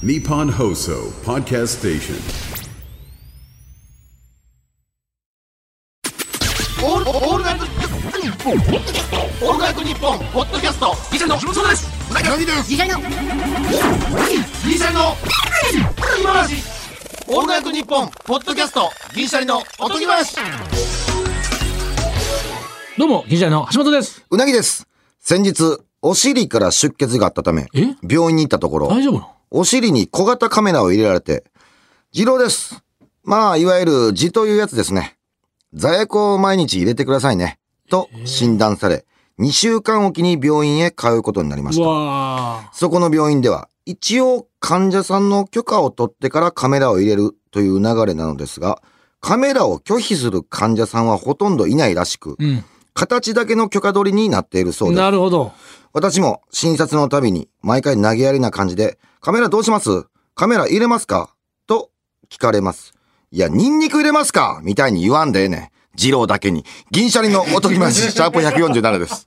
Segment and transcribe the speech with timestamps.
[0.00, 2.14] Nippon Hoso Podcast Station.
[6.80, 11.40] オールオールナイトニッポンオールナイトニッポンポッドキャストギシので
[11.74, 13.04] すうなぎのギシャリのギ
[14.78, 15.16] シャリの
[16.20, 16.62] 今話
[17.26, 20.36] オールナイトニッポンポッドキャストギシャリのおとぎ話
[22.96, 24.24] どうも、銀シャリの橋本です。
[24.30, 24.86] うなぎです。
[25.20, 29.37] 先日、お尻から出血があったためえ、病院に行ったところ、大丈夫なの？
[29.50, 31.44] お診に小型カメラを入れられて、
[32.12, 32.82] 二郎です。
[33.24, 35.16] まあ、いわゆる痔というやつですね。
[35.74, 37.58] 座薬を毎日入れてくださいね。
[37.90, 39.06] と診断され、
[39.38, 41.88] 2週間おきに病院へ通うことになりましうた。
[41.88, 48.82] わそこの病院では、一応患者さんの許可を取ってからカメラを入れるという流れなのですが、
[49.20, 52.62] カメラを拒否する患者さんはほとんどいないらしく、ー。
[52.94, 54.94] 形だけの許可取りになっているそううん。
[54.94, 55.02] です。
[55.02, 55.52] なるほど。
[55.92, 60.06] 私も診察のたびに毎回投げやりな感じで、カメラどうします？
[60.34, 61.34] カメラ入れますか？
[61.66, 61.90] と
[62.30, 62.94] 聞かれます。
[63.30, 64.60] いや、ニンニク入れますか？
[64.62, 65.68] みたいに言わんでええねん。
[65.96, 66.64] 二郎だけに。
[66.92, 69.26] 銀シャリのおとぎまし、シャープ147です。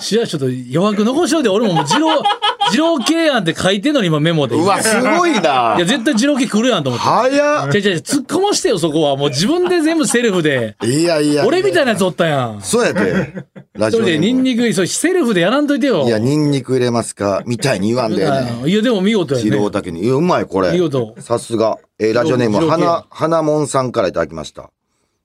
[0.00, 2.22] しや、ちょっと余白残しといて、俺ももう二郎、
[2.72, 4.56] 二郎系やんって書いてんのに今メモで。
[4.56, 7.06] うわ、すごいないや、絶対二郎系来るやんと思って。
[7.06, 9.16] 早っじゃじゃ突っ込ましてよ、そこは。
[9.16, 10.76] もう自分で全部セルフで。
[10.84, 11.46] いやいや。
[11.46, 12.60] 俺みたいなやつおったやん。
[12.62, 13.32] そうやで。
[13.74, 14.42] ラジオ一人でニンク。
[14.42, 16.04] ニク、そうセルフでやらんといてよ。
[16.06, 18.68] いや、ニンニク入れますかみたいに言わんでええねん。
[18.68, 19.70] いや、でも見事や二郎ね。
[19.70, 20.04] だけに。
[20.04, 20.72] いや、うまい、これ。
[20.72, 21.78] 見事さすが。
[21.98, 24.70] えーラジオネーム、花、花もんさんからいただきました。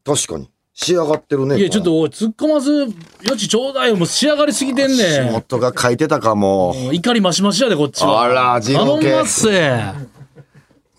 [0.05, 0.49] 確かに。
[0.83, 1.59] 仕上がってるね。
[1.59, 2.71] いや、ちょっとおい突っ込ます
[3.23, 3.97] 余地ちょうだいよ。
[3.97, 5.33] もう仕上がりすぎてん仕ねん。
[5.33, 6.73] 事が書いてたかも。
[6.73, 8.23] もう怒りマシマシやで、こっちは。
[8.23, 9.21] あら、二郎系頼みま。
[9.21, 9.81] っせ。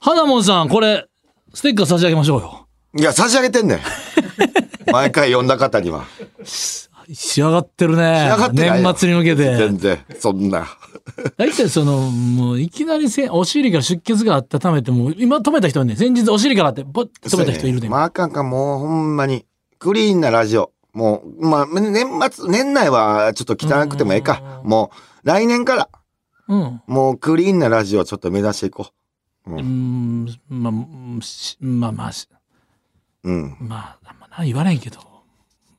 [0.00, 1.06] 花もんさん、これ、
[1.52, 2.66] ステッカー差し上げましょうよ。
[2.96, 3.80] いや、差し上げてんねん。
[4.92, 6.04] 毎回読んだ方には。
[6.44, 8.30] 仕上がってるね。
[8.52, 9.56] 年末に向けて。
[9.56, 10.66] 全然、そんな。
[11.36, 17.88] 大体その、もういきなりせお尻から出血があったためて、もう今止めた人はね、先日お尻からって、ポッて止めた人いるで。
[17.88, 19.44] まあ、あかんか、もうほんまに。
[19.82, 20.70] クリーンなラジオ。
[20.92, 24.62] もう、まあ、年末、年内はちょっと汚くてもええか。
[24.62, 24.92] も
[25.24, 25.88] う、来年から、
[26.46, 26.82] うん。
[26.86, 28.86] もうクリーンなラジオちょっと目指していこ
[29.48, 32.28] うーん、まあ、うんしまあまあ、し
[33.24, 33.28] う。
[33.28, 33.56] うん。
[33.58, 35.00] まあ、あんまな言われんけど、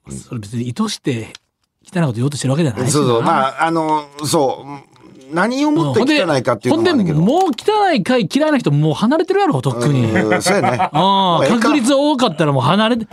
[0.09, 1.31] それ別に意図して
[1.90, 3.22] 汚いこと言おうとしてるわけじゃないしそうそう。
[3.22, 4.66] あ、まあ、あの、そ
[5.31, 5.34] う。
[5.34, 7.22] 何をもって汚いかっていうほんで、のもあるけど。
[7.22, 10.12] もう汚い回嫌いな人もう離れてるやろ、とっくに。
[10.12, 10.78] うんそうやね。
[10.91, 13.08] ああ、確率多かったらもう離れて。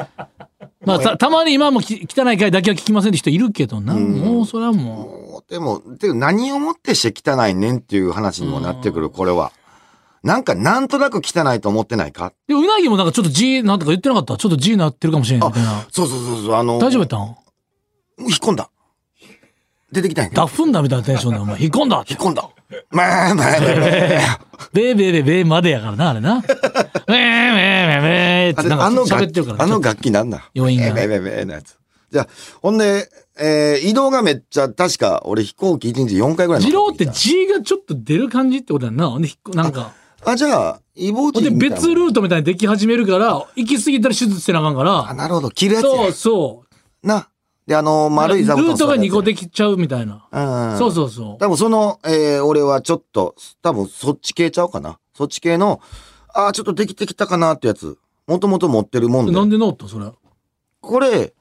[0.91, 3.95] まあ、たたまに今もき汚い回だけは聞きませんって人いるけどな。
[3.95, 9.53] もうそれはももうでも、で何をもってして汚いねんっていう話にもなってくる、これは。
[10.23, 12.27] なんか、なんとなく汚いと思ってないか？
[12.27, 12.33] う。
[12.49, 14.37] でもうなぎもなんかちょっと G なんとか言ってなかった？
[14.37, 15.87] ちょっと G なってるかもしれんみたいな。
[15.91, 17.21] そうそうそうそう、あの、大丈夫やったん？
[18.28, 18.71] 引っ込んだ。
[19.93, 22.21] 出てきたんやけどダフんだみたいなテンションで、お前、引っ込んだって引っ。
[22.23, 22.49] 込んだ。
[22.91, 24.41] まあまあまあまあ。
[24.73, 26.41] ベーベーベーベーまでやからな、あれな。
[26.41, 29.62] ベーベーベーベーってなんかあの楽喋ってるから。
[29.65, 31.77] あの楽器なんだ余韻がべべべべなやつ。
[32.11, 32.28] じゃあ、
[32.61, 33.09] ほんで、
[33.39, 39.09] えー移動がめっちゃ、確か、俺飛行機1日4回ぐらい二郎って G がちょっと出る感じってことやんな。
[39.09, 39.93] ほんで、引っこなんか。
[40.25, 45.15] あ、じゃあ、イボほんで、別ルートみたいにでき始めるから、行き過ぎたら手術せなあかんかあ、ら。
[45.15, 45.51] なるほど。
[45.51, 46.65] 切るやつやそうそ
[47.03, 47.07] う。
[47.07, 47.28] な。
[47.71, 49.27] で、あの、丸い座布団ルートが2個で。
[49.33, 50.27] できちゃうみたいな。
[50.33, 50.77] うん。
[50.77, 51.39] そうそうそう。
[51.39, 54.99] 多分その、えー俺はちょっと、多分そっち系ちゃうかな。
[55.15, 55.81] そっち系の、
[56.35, 57.97] あーちょっとできてきたかなってやつ。
[58.27, 59.31] もともと持ってるもんで。
[59.31, 60.11] なんでノートそれ。
[60.81, 61.33] これ、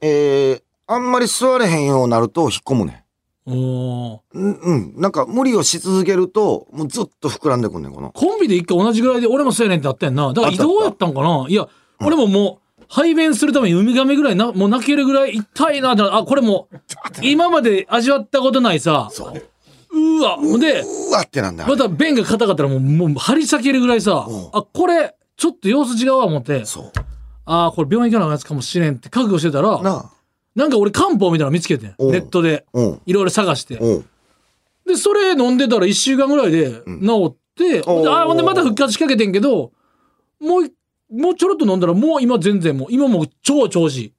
[0.00, 3.04] えーあんまり座れへんようになると引っ込むね
[3.44, 3.54] おー
[4.16, 4.20] ん。
[4.32, 4.94] うん、うん。
[4.96, 8.10] なんか無理をし続けると、もうずっと膨らんでくんねん、この。
[8.12, 10.32] コンビで一回同じぐらいで俺もそうやねんってあったやんな。
[10.32, 11.68] だから移動やったんかないや、
[12.00, 16.76] 俺ももう、排便するためにウミガメぐらいな、もう泣けるぐらい痛いなって、あ、これもう、
[17.22, 19.10] 今まで味わったことないさ、
[19.90, 21.66] うわ、ほんで、うわってなんだ。
[21.66, 26.64] また便が硬かったらもう、もう張り裂けるぐらいさ、あ、これ、ちょっと様子違うわ思って。
[27.50, 30.10] あーこれ病院行かなやつかもしれんって覚悟してたら、なあ。
[30.54, 32.66] なんか俺漢方みたいなの見つけてん、うんネットで。
[32.72, 33.00] うん。
[33.06, 33.76] いろいろ探して。
[33.76, 34.04] うん。
[34.86, 39.72] で、それ飲んでたら1週間ぐらいで治って、あほんでまた復活しかけてんけど、
[40.40, 40.72] もうい、
[41.10, 44.12] もうちょろっと飲んだらもう今全然もう、今もう超調子いい。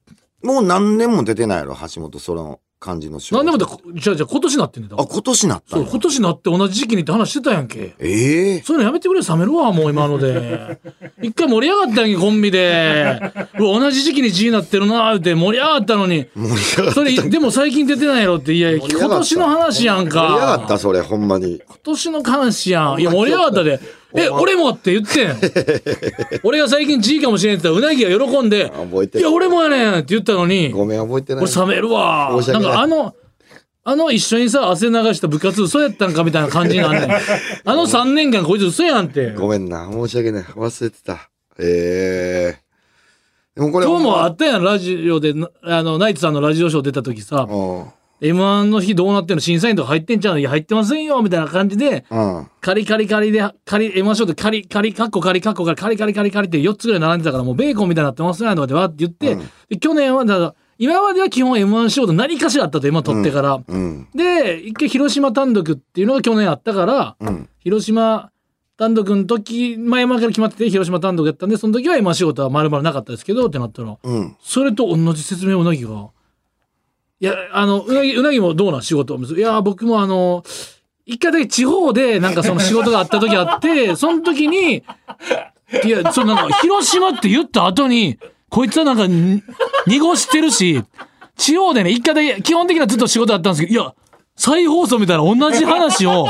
[0.46, 3.44] もう何年も出てないやろ、橋本、その感じの仕事。
[3.44, 7.96] なんでもだ、じゃあじゃあ今年なってんねんだあ、今年なったそう、今年なって同じ時期にって話してたやんけ。
[8.00, 10.80] ええそういうのやめてくれ、冷めるわ、もう今ので。
[11.22, 13.20] 一回盛り上がったやんけ、コンビで。
[13.60, 16.26] うわ同じ時期に G になってるなーって盛り上がったのに。
[16.36, 16.92] 盛り上がった。
[16.94, 18.54] それ、でも最近出てないやろって。
[18.54, 20.22] いや、盛り上がった今年の話やんか。
[20.22, 21.62] 盛り上がった、それ、ほんまに。
[21.68, 23.02] 今年の話やん。
[23.02, 23.80] いや、盛り上がったで。
[24.16, 25.36] え、俺もって言ってん。
[26.44, 31.44] 俺が最近 G かもしれんって言ったら、うなぎが喜んで、覚えてるいや、俺もやねんって言ったのに、ごめん、覚えてない。
[31.44, 32.32] 俺冷めるわ。
[32.42, 33.16] 申し訳なんかあの、
[33.84, 37.10] あの一緒にさ、汗流した部活嘘やったんかみたいな感じになんねん。
[37.66, 39.32] あの3年間こいつ嘘やんって。
[39.32, 39.90] ごめんな。
[39.92, 40.44] 申し訳ない。
[40.44, 41.30] 忘れてた。
[41.60, 42.70] ええ
[43.56, 47.86] でもこれ今日もああったやん、ラジオで、なあの、ナイツさんのラジオショー出た時さ、うん。
[48.22, 49.42] M1 の日どうなってんの？
[49.42, 52.48] 審査員とか入ってんちゃうのいや、入ってませんよみたいな感じで、うん。
[52.62, 59.38] カリカリカリで、カリ、M1 ショーでカリカリ、カッコカリカッコカリ、カリカリカリカリって4つぐらい並んでたから、もうベーコンみたいになってますねとかってわーって言って、
[59.70, 63.60] で去年は、だから今までは基本 M1 ショーで何かしらあったと、今取ってから。
[63.68, 64.08] うん。
[64.16, 67.50] で、一回広島単独っていうのが去年あったから、うん。
[67.60, 68.32] 広島
[68.78, 74.38] 単独の時、前々から決まってて、広島単独やったんで、その時は今仕事は丸々なかったですけど、ってなったら、うん。
[74.42, 76.12] それと同じ説明をうなぎが。
[77.22, 78.82] いや、あの、うなぎ、うなぎもどうなん？
[78.82, 79.18] 仕事。
[79.18, 80.44] いや、僕もあの、
[81.06, 84.84] 一回だけ地方でなんかその仕事があった時あって、 その時に、
[85.84, 88.18] いや、そのなんか、広島って言った後に、
[88.50, 89.44] こいつはなんかに、
[89.88, 90.84] 濁してるし、
[91.36, 93.94] 地方でね、一回だけ、基本的にはずっと仕事あったんですけど、いや、
[94.36, 96.28] 再放送みたいな同じ話を、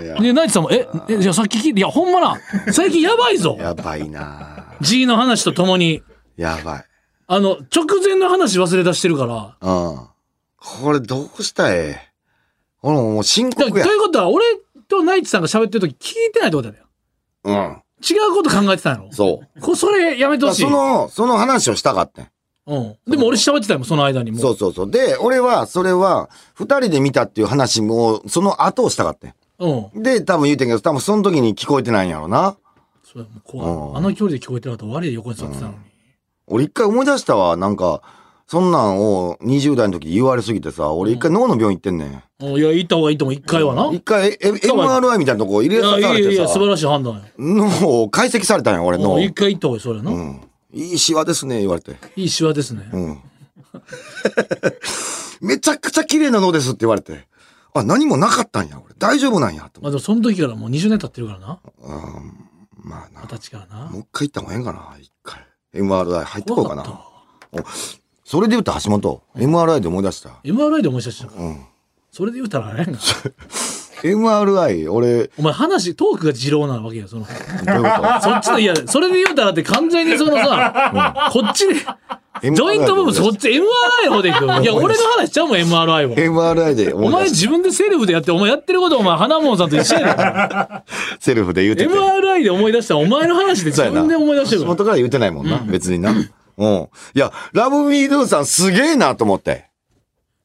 [0.00, 2.36] いやで、ナイツさんも、え、え、じゃあさっき聞いて、いや、ほんまな、
[2.72, 3.56] 最近やばいぞ。
[3.60, 6.02] やばいな G の話とともに、
[6.36, 6.84] やばい。
[7.26, 10.09] あの、直前の話忘れ出してるから、うん。
[10.60, 11.96] これどうしたい？
[12.82, 13.92] 俺ももう深刻やだと。
[13.92, 14.44] いうことは、俺
[14.88, 16.84] とナイツさんが喋ってる時聞いてないってことだよ。
[17.44, 17.82] うん。
[18.02, 19.12] 違うこと考えてたんやろ。
[19.12, 19.60] そう。
[19.60, 20.62] こそれやめてほしい。
[20.62, 22.28] その、その話をしたかったん。
[22.66, 22.96] うん。
[23.10, 24.38] でも俺喋ってたよ、その間にも。
[24.38, 24.90] そうそうそう。
[24.90, 29.34] で、俺は、それは、二人で見たっていう話も、その後をしたかったん。
[29.58, 30.02] うん。
[30.02, 32.56] で、多分言うてんけど、多分その時に聞こえてないんやろな。
[33.04, 33.68] それもう怖い。
[33.68, 35.74] うんあの距離で聞こえてなかったら悪い横に座ってたのに。
[36.46, 37.56] 俺一回思い出したわ。
[37.56, 38.02] なんか、
[38.50, 42.22] そんなんを20代の時言われすぎてさ、俺一回脳の病院行ってんねん。
[42.40, 43.92] うんいや、行った方がいいと思う、一回はな。
[43.92, 47.22] い一回、え MRI みたいなとこ入れや、さいやいやいや、されてさ素、晴らしい判断や。
[47.38, 49.14] 脳を解析されたんや、俺の。
[49.14, 50.10] うん一回行った方がいい、それな。
[50.10, 50.40] うん。
[50.72, 51.94] いいシワですね、言われて。
[52.16, 52.90] いいシワですね。
[52.92, 53.20] うん。
[55.46, 57.28] めちゃくちゃ綺麗な脳ですって言われて。
[57.72, 58.94] あ、何もなかったんや、俺。
[58.98, 59.80] 大丈夫なんや、と。
[59.80, 61.60] まあでもその時からもう20年経ってるからな。
[62.82, 63.28] まあな二。
[63.28, 63.84] 十歳からな。
[63.90, 65.46] もう一回行った方がええんかな、一回。
[65.72, 66.84] MRI 入ってこうかなっ。
[66.84, 67.10] た
[68.30, 70.30] それで言った橋本、MRI で思い出した。
[70.44, 71.42] MRI で思い出したから。
[71.42, 71.66] うん。
[72.12, 73.00] それで言うたらあれやんか。
[74.04, 77.24] MRI、俺、お前話、トークが二郎なわけよ、その。
[77.24, 77.90] どういうこ
[78.22, 83.62] そっちの、いや、それで言うたらって完全にそのさ、こっちで、ジョイント部分そっち MRI
[84.06, 84.62] の方で行く。
[84.62, 86.14] いや、俺の話しちゃうもん、MRI は。
[86.14, 90.16] と ?MRI で思お前い出し自分でセルフでやって、お前やってることお前、花門さんと一緒やねん。
[90.16, 90.84] た。
[91.18, 91.92] セルフで言うてて。
[91.92, 94.76] MRI で思い出したらお前の話で自分で思い出してるから。
[94.76, 96.14] 橋本から言うてないもんな、別にな。
[96.60, 96.88] うん。
[97.14, 99.70] いや、ラブミードゥさんすげえなと思って。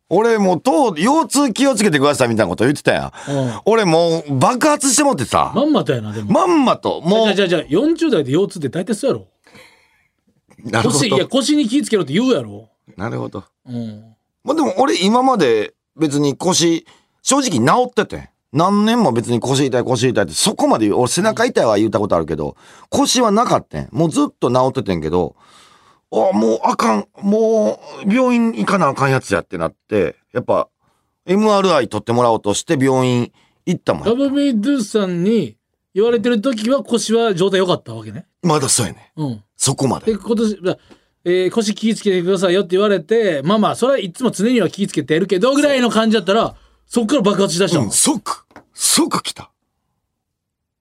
[0.10, 3.32] 俺もう、とう、腰痛気をつけてくださいみたいなこと言ってたやん。
[3.32, 6.32] うん俺もう爆発してもってさ、まんまとやな、でも。
[6.32, 9.28] まんまと、もう、じゃあじゃあじゃあ40代で腰痛って大体そうやろ？
[10.64, 11.28] なるほ腰、いや、ど。
[11.28, 12.70] 腰に気ぃつけろって言うやろ？
[12.96, 13.44] なるほど。
[13.68, 14.16] うん。
[14.44, 16.86] まあでも俺今まで別に腰、
[17.22, 18.30] 正直治ってて。
[18.54, 22.56] 何年も別に腰痛い腰痛いってそこまで俺背中痛いは言ったことあるけど、
[22.90, 23.90] 腰はなかったん。
[23.92, 25.36] もうずっと治っててんけど、
[26.16, 27.08] あ、もうあかん。
[27.22, 30.70] もう病院行かなあかんやつやってなって、やっぱ
[31.28, 33.32] MRI 取ってもらおうとして病院
[33.66, 34.04] 行ったもん。
[34.06, 35.58] ラブメイドゥさんに
[35.94, 38.28] 言われてる時は腰は状態良かったわけね。
[38.42, 39.12] まだそうやね。
[39.16, 39.44] うん。
[39.56, 40.14] そこまで。
[40.14, 40.78] で、今年、だ
[41.28, 47.86] えー腰気ぃつけてくださいよって言われて、まあまあ、それはいつも常には気ぃつけてやるけど、ぐらいの感じだったら、そっから爆発しだしたの。
[47.86, 49.52] うん、即、即来た。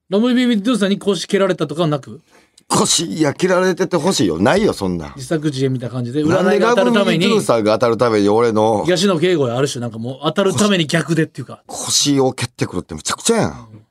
[0.09, 2.21] ラブメイドゥさんに腰蹴られたとかはなく、
[2.67, 4.39] 腰、いや、切られててほしいよ。
[4.39, 5.13] ないよ、そんな。
[5.15, 13.85] 自作自演みたいな感じで、なん占いが当たるためにートゥー、さんが当たるために俺の東野敬吾やある種なんかもう当たるために逆でっていうか、腰を蹴ってくるってむちゃくちゃやん。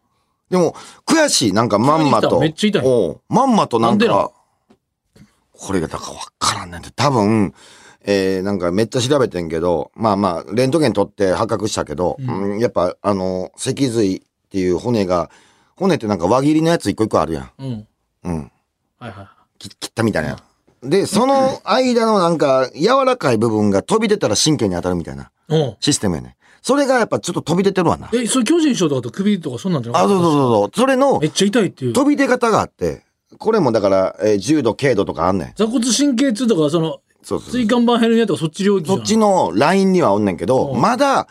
[0.51, 0.75] でも、
[1.07, 1.53] 悔しい。
[1.53, 2.41] なんかまんまと。
[2.41, 4.33] めっちゃ痛いおうまんまとなんなんでなか、
[5.53, 6.91] これがだからわからんねんて。
[6.91, 7.55] 多分、
[8.05, 15.31] えー、なんかめっちゃ調べてんけど、まあまあ、レントゲン取って発覚したけど、うんやっぱ、あの、脊髄っていう骨が、
[15.77, 17.51] 骨ってなんか輪切りのやつ一個一個あるやん。
[17.59, 17.89] うん。
[18.25, 18.53] うん。
[19.09, 20.39] はいはき切ったみたいな。
[20.83, 25.31] で、その間のなんか、柔らかい部分が飛び出たら神経に当たるみたいな。
[25.81, 26.37] システムやね。
[26.63, 28.09] それがやっぱちょっと飛び出てるわな。
[28.15, 30.15] え、それ巨人賞とかと首とかそんなんじゃなあ、かった？
[30.15, 30.71] そうそうそうそう。
[30.81, 31.93] それのめっちゃ痛いっていう。
[31.93, 33.03] 飛び出方があって、
[33.39, 35.53] これもだから、えー重度、軽度とかあんねん。
[35.55, 41.27] 座骨神経痛とか、その、そうそう椎間板ヘルニアとかそっち領域そっちのラインにはおんねんけど、うんまだ、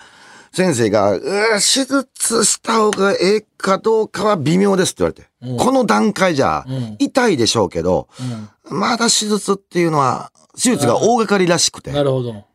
[0.54, 1.24] 先生が、うー
[1.56, 5.30] 手術した方がええかどうかは微妙ですって言われて。
[5.42, 8.08] うんこの段階じゃうん、痛いでしょうけど、
[8.72, 8.80] うん。
[8.80, 11.92] まだ手術っていうのは、手術が大掛かりらしくて。
[11.92, 12.34] なるほど。
[12.34, 12.46] も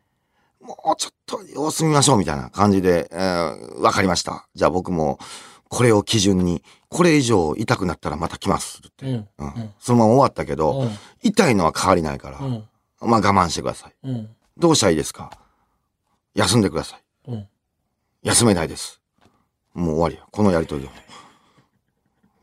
[0.93, 4.47] うちょっと様子見ましょうみたいな感じで、えーわかりました。
[4.55, 5.19] じゃあ僕も
[5.67, 9.05] これを基準に、これ以上痛くなったらまた来ますって。
[9.05, 9.27] うん。
[9.37, 10.89] うんそのまま終わったけど、うん。
[11.21, 12.63] 痛いのは変わりないから、うん。
[13.01, 13.93] まあ我慢してください。
[14.03, 14.29] うん。
[14.57, 15.31] どうしたらいいですか？
[16.33, 17.47] 休んでください。
[18.23, 18.29] うん。
[18.29, 19.01] 休めないです。
[19.73, 20.23] もう終わりや。
[20.31, 20.89] このやりとりで。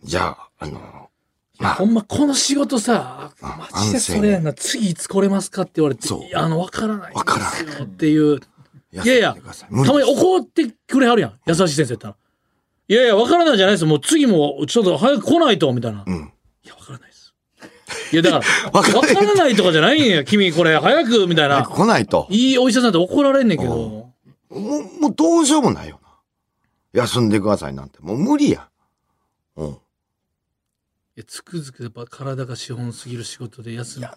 [0.04, 1.10] じゃあ、あの、
[1.58, 4.52] まあほんま、この仕事さ、あマジでそれやんな。
[4.52, 8.40] 次いつ来れますかって言われて、いやあの、わからないんわからですよっていう。
[8.92, 11.40] いやいや、たまに怒ってくれはるやん。
[11.46, 12.16] 優しい先生やったら。
[12.88, 13.88] いやいや、わからないじゃないですよ。
[13.88, 16.04] もう次も、ちょっと早く来ないと、みたいな。
[16.06, 16.32] うん。
[16.64, 17.34] いや、わからないです。
[18.12, 20.24] いや、だから、わ わからないからないとかじゃないんや。
[20.24, 21.64] 君、これ、早く、みたいな。
[21.64, 22.26] 来ないと。
[22.30, 24.05] いいお医者さんって怒られんねんけど。
[24.50, 27.02] もう、もうどうしようもないよな。
[27.02, 27.98] 休んでくださいなんて。
[28.00, 28.68] もう無理や。
[29.56, 29.78] うん。
[31.26, 34.08] つくづくやっぱ体が資本すぎる仕事で休む。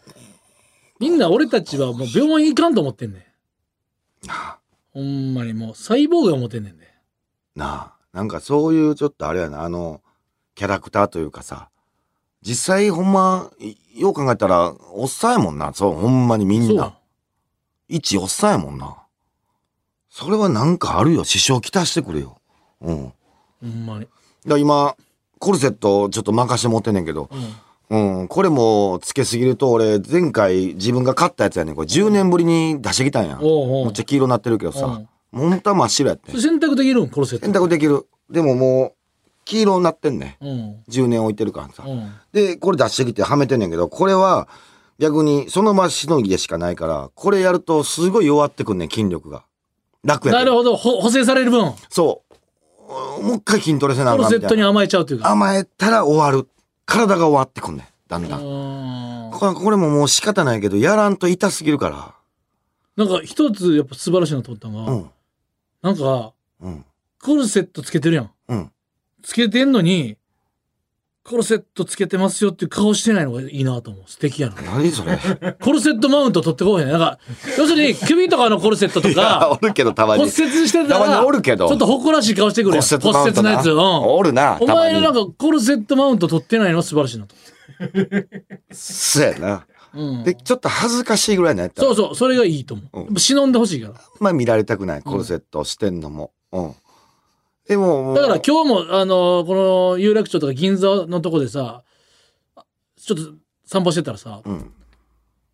[1.00, 3.28] みんな俺たちはもう病院行かんと思ってんね
[4.24, 4.28] ん。
[4.28, 4.60] なあ、
[4.92, 6.88] ほんまにもう細胞が思ってんねんで。
[7.56, 8.00] なあ。
[8.12, 10.02] なんかそういうちょっとあれやな、あの、
[10.56, 11.70] キャラクターというかさ、
[12.42, 15.74] 実際ほんま、いよう考えたら、おっさんやもんな。
[15.74, 16.98] そう、ほんまにみんな。
[17.88, 18.98] 一おっさんやもんな。
[20.10, 21.24] それはなんかあるよ。
[21.24, 22.38] 支障きたしてくれよ。
[22.82, 23.14] うん。
[23.62, 24.08] ほんまに。
[24.46, 24.96] だ今、
[25.38, 27.30] コルセットちょっと任して持ってんねんけど、
[27.90, 28.20] うん。
[28.22, 31.76] うん、これもつけすぎると俺前回自分が買ったやつやねん。
[31.76, 33.40] これ10年ぶりに出してきたんや。
[33.42, 36.40] おうおうめっちゃ黄色になってるけどさ、もう本当は真っ白やってん。
[36.40, 37.10] 選択できるん？
[37.10, 37.46] コルセット。
[37.46, 38.06] 洗濯できる。
[38.30, 38.94] でももう
[39.46, 40.46] 黄色になってんねん。
[40.46, 40.84] うん。
[40.88, 41.84] 10年置いてるからさ。
[41.88, 42.12] うん。
[42.32, 44.48] で、これ出してきてはめてんねんけど、これは
[45.00, 49.44] 逆にその場しのぎでしかないから、これやるとすごい弱ってくんねん、筋力が。
[50.04, 50.40] 楽やど。
[50.40, 50.76] なるほど。
[50.76, 52.24] ほ補正される分、そ
[53.20, 53.24] う。
[53.24, 54.42] もう一回筋トレせなあコルかんみたいな。
[54.42, 55.30] セットに甘えちゃうというか。
[55.30, 56.48] 甘えたら終わる。
[56.86, 57.88] 体が終わってくんねん。
[58.08, 58.44] だんだん。
[58.44, 58.76] う
[59.28, 62.16] んこれこれももう仕方ないけど、やらんと痛すぎるから。
[62.98, 65.10] なんか一つやっぱ素晴らしいなと思ったのが、うん。
[65.82, 66.86] なんか、うん。
[67.22, 68.32] コルセットつけてるやん。
[68.50, 68.72] うん。
[69.22, 70.18] つけてんのに、
[71.24, 74.04] コルセットつけてますよっていう顔してないのがいいなと思う。
[74.08, 74.56] 素敵やな。
[74.62, 75.20] 何それ。
[75.62, 76.90] コルセットマウント取ってこうへん。
[76.90, 77.20] なんか、
[77.58, 80.24] 要するに首とかのコルセットとか、おるけどたまに。
[80.24, 82.84] 骨折してたたまら、におるけどちょっと誇らしい顔してくるやん。
[82.84, 83.70] 骨折のやつ。
[83.70, 83.78] うん。
[83.78, 84.58] おるな。
[84.60, 87.36] お前なんかコルセットマウント取ってないのは素晴らしいなと。
[88.72, 89.66] そうやな。
[89.94, 90.24] うん。
[90.24, 93.00] で、ちょっと恥ずかしいぐらいのやったらそうそう、それがいいと思う。
[93.02, 93.94] うん忍んでほしいから。
[94.20, 96.32] まあ見られたくない、コルセットしてんのも。
[96.52, 96.76] うん。
[97.70, 101.84] でも、だから今日も、あのこの有楽町とか銀座のとこでさ、
[103.00, 103.34] ちょっと
[103.64, 104.74] 散歩してたらさ、うん。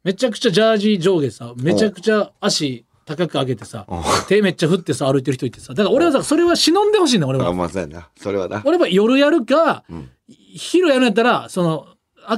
[0.05, 3.85] めちゃくちゃジャージ上下さ、めちゃくちゃ足高く上げてさ、
[4.29, 7.53] 手めっちゃ振ってさ、歩いてる人いてさ、だから俺はさ、それは忍んでほしいんだ、俺あ、は。
[7.53, 8.09] まな。
[8.15, 8.61] それはな。
[8.63, 11.87] 俺は夜やるか、ん昼やるんやったら、その、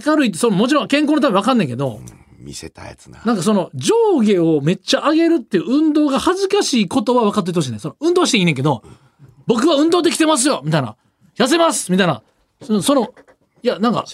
[0.03, 2.01] 明るいって、そのもちろん健康のためわかんないけど、
[2.39, 3.21] 見せたやつな。
[3.25, 3.93] なんかその上
[4.23, 7.79] 下をめっちゃ上げるっていう運動が恥ずかしいことは分かっててほしいね。
[7.79, 8.81] その運動していいねんけど、
[9.47, 10.95] 僕は運動できてますよみたいな。
[11.35, 12.21] 痩せますみたいな。
[12.61, 13.13] その、その
[13.63, 14.05] いや、なんか。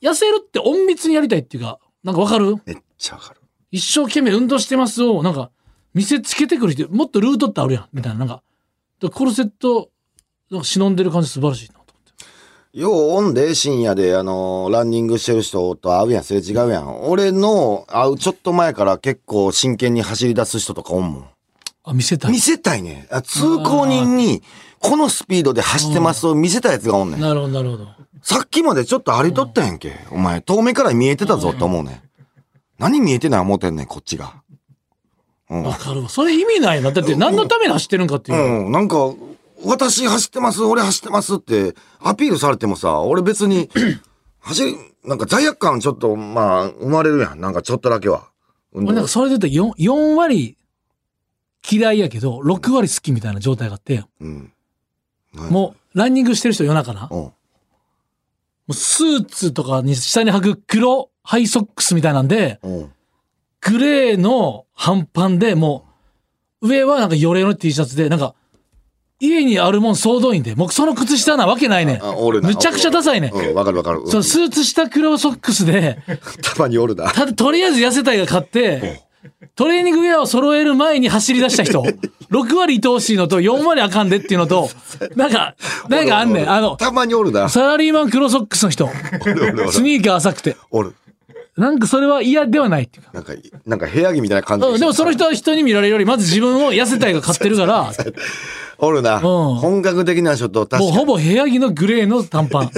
[0.00, 2.56] 痩せるって隠密にやりたいっていうか、なんかわかる？
[2.64, 3.40] めっちゃわかる。
[3.70, 5.50] 一生懸命運動してますを、なんか、
[5.94, 8.20] 見せつけてくる人、もっとルートってあるやん、みたいな。
[8.20, 8.44] なんか、だか
[9.02, 9.90] らコルセット、
[10.50, 11.94] なんか忍んでる感じ素晴らしいなと思っ
[12.72, 12.80] て。
[12.80, 21.26] ようおんで深夜であのランニングしてる人と会うやんすれ違うやん俺の会うちょっと前から結構真剣に走り出す人とかおんもん
[21.84, 22.38] あ、見せたい見。
[22.38, 24.42] せたいねあ通行人に
[24.78, 27.88] このスピードで走ってますを見せたやつがおんねんなるほど、なるほど。
[28.22, 32.00] さっきまでちょっと歩いとったやんけお前遠目から見えてたぞって思うねん
[32.78, 34.42] 何見えてない思ってんねんこっちが
[35.50, 36.08] うんわかるわ。
[36.08, 36.92] それ意味ないな。
[36.92, 38.64] だって何のために走ってるんかっていう。
[38.66, 39.12] うん、なんか、
[39.64, 43.68] 私走ってます、俺走ってますってアピールされてもさ、俺別に、
[44.40, 47.40] 走り、なんか罪悪感ちょっと、まあ、生まれるやん。
[47.40, 48.28] なんかちょっとだけは。
[48.72, 50.56] 俺なんかそれで言うと 4, 4割
[51.70, 54.52] 嫌いやけど、6割好きみたいな状態があって、うん。
[55.34, 57.08] もうランニングしてる人夜中な。
[57.08, 57.34] も
[58.68, 58.72] うん。
[58.72, 62.92] うスーツとかに下に履く黒ハイソックスみたいなんで、うん。
[63.60, 65.86] グレーの半パンで、も
[66.60, 68.34] う、上はなんかヨレヨレの T シャツで、なんか、
[69.20, 72.04] 家にあるもん総動員で、もうその靴下なわけないねん。
[72.04, 72.48] あ、おるな。
[72.48, 73.32] むちゃくちゃダサいねん。
[73.32, 74.00] うん、わかるわかる。
[74.00, 75.98] うんそのスーツ下黒ソックスで、
[76.42, 77.08] たまにおるな。
[77.12, 79.01] ただとりあえず痩せたいが買って、
[79.54, 81.82] トレーニングウェアを揃える前に走り出した人、
[82.32, 84.70] 6割愛おしいのと4割あかんでっていうのと、
[85.14, 85.54] なんか、
[85.88, 86.50] なんかあんねん。
[86.50, 87.48] あの、たまにおるな。
[87.50, 88.88] サラリーマン黒ソックスの人、
[89.70, 90.94] スニーカー浅くて、おる。
[91.54, 93.10] なんかそれは嫌ではないっていうか。
[93.12, 93.34] なんか、
[93.66, 97.92] なんか部屋着みたいな感じうんでもその人は人に見られるより、まず自分を痩せたいが買ってるから、
[98.78, 99.18] おるな。
[99.18, 100.86] ん本格的な人と確かに。
[100.86, 102.70] もうほぼ部屋着のグレーの短パン。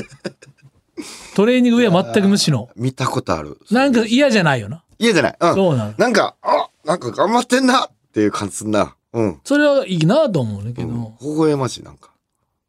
[1.34, 2.68] トレーニングウェア全く無視の。
[2.76, 3.58] 見たことある。
[3.70, 4.83] なんか嫌じゃないよな。
[5.04, 5.36] 家じゃない。
[5.38, 5.54] うん。
[5.54, 8.94] そうなのなんか、あ、なんか頑張ってんなっていう感じすんな。
[9.12, 9.40] うん。
[9.44, 10.88] それはいいなと思うねんけど。
[11.20, 12.10] 微笑ましい、なんか。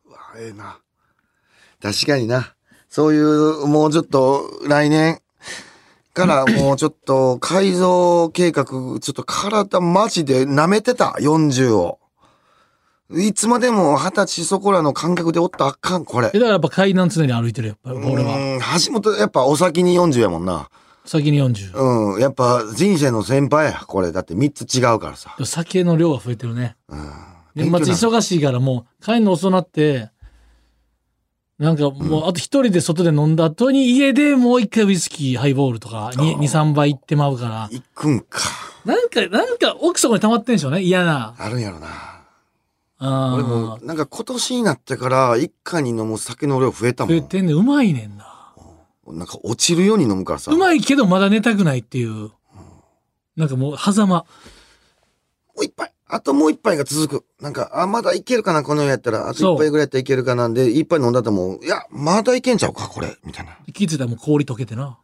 [0.08, 0.78] うわ、ええな。
[1.82, 2.54] 確かにな。
[2.90, 5.20] そういう、もうちょっと、来年
[6.14, 12.00] から もうちょっと、改造計画、ちょっと体マジで舐めてた、40を。
[13.12, 16.40] いつまでも二十歳そこらの感覚でおったらあかん、これえ。
[16.40, 20.70] だからやっぱ階段常に歩いてるよやっぱ俺はうん橋本、やっぱお先に40やもんな。
[21.06, 22.22] 先に40うん。
[22.22, 24.12] やっぱ人生の先輩や、これ。
[24.12, 25.36] だって3つ違うからさ。
[25.44, 27.12] 酒の量が増えてるねうん。
[27.56, 30.10] 年末忙しいからもう帰るの遅なって
[31.58, 38.40] なんかもうあと一人で外で飲んだ後に家でもう一回ウイスキーハイボールとか23杯いってまうから行くんか。
[38.84, 41.88] なんかなんか奥底に溜まってんでしょうね嫌なあるんやろな。
[42.98, 47.18] あ俺も、なんか今年になってから、一家に飲む酒の量増えたもん。
[47.18, 48.35] 増えてんねうまいねんな
[49.08, 50.52] なんか落ちるように飲むからさ。
[50.52, 52.32] うまいけどまだ寝たくないっていう
[53.36, 54.26] なんかもう狭間も
[55.62, 55.92] う一杯。
[56.08, 57.26] あともう一杯が続く。
[57.42, 59.28] なんか、あ、まだいけるかな、この世やったら。
[59.28, 63.18] あとそう一杯ぐらいやったらいけるかなんで、一杯飲んだともう、いや、まだいけんちゃうか、これ。
[63.24, 63.58] みたいな。
[63.74, 65.00] 気づいたらもう氷溶けてな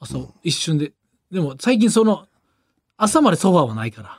[0.00, 0.92] 朝一瞬で
[1.30, 2.26] でも最近その
[2.96, 4.18] 朝までソファーはないから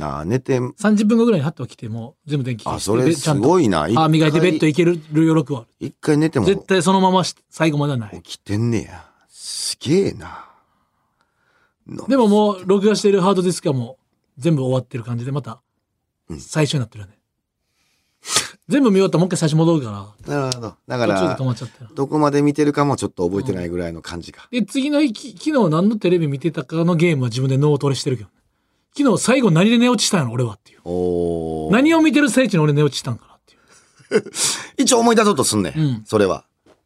[0.00, 3.88] あー寝て、30分後ぐらいにハッと起きてもう全部電気消あ、してそれですちゃんとごいな。
[3.88, 5.68] 歯磨いてベッド一行ける余力はある。
[5.80, 6.46] 回一回寝ても。
[6.46, 8.20] 絶対そのままし最後まではない。
[8.22, 9.06] 起きてんねや。
[9.28, 10.44] すげえな。
[12.08, 13.96] でももう録画してるハードディスクはも
[14.36, 15.60] う全部終わってる感じでまた
[16.38, 17.16] 最初になってるよね、
[18.66, 20.34] 全部見終わったらもう一回最初戻るから。
[20.34, 20.74] なるほど。
[20.88, 21.90] だか途中でら止、まっちゃってる。
[21.94, 24.48] どこまで見てるかもちょっと覚えてないぐらいの感じか。
[24.50, 28.28] で次の日き昨日何のテレビ見てたかのゲームは自分で脳トレしてるけど。
[28.28, 28.35] ね
[28.96, 31.72] 昨日最後何で寝落ちしたんやろ俺はっていうおー。
[31.72, 34.32] 何を見てる最中に俺寝落ちしたんかなっていう
[34.82, 35.78] 一応思い出そうとすんねん。
[35.78, 36.44] うんそれは。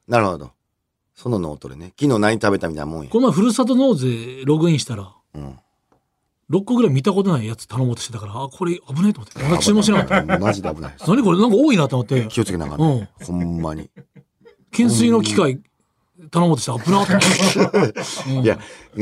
[0.08, 0.50] なるほど。
[1.14, 1.92] その脳トレね。
[2.00, 3.10] 昨日何食べたみたいなもんや。
[3.10, 5.58] この前ふるさと納税ログインしたらうん。
[6.50, 10.94] 6個ぐらい見たことないやつ頼もうとしてたからあこれ危ないと思ってまだ注文しなかったマジで危ない。
[11.06, 11.38] 何これ？
[11.38, 13.10] なんか多いなと思って気をつけながらね。
[13.24, 13.88] ほんまに。
[14.72, 15.60] 懸垂の機械
[16.30, 17.18] 頼もうとして危なと思
[17.88, 18.00] って
[18.42, 18.58] いや、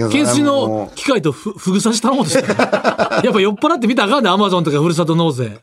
[0.07, 5.61] 懸垂の機械とふふぐ刺し頼もうとしてた やっぱ酔っ払って見たらあかんねアマゾンとかふるさと納税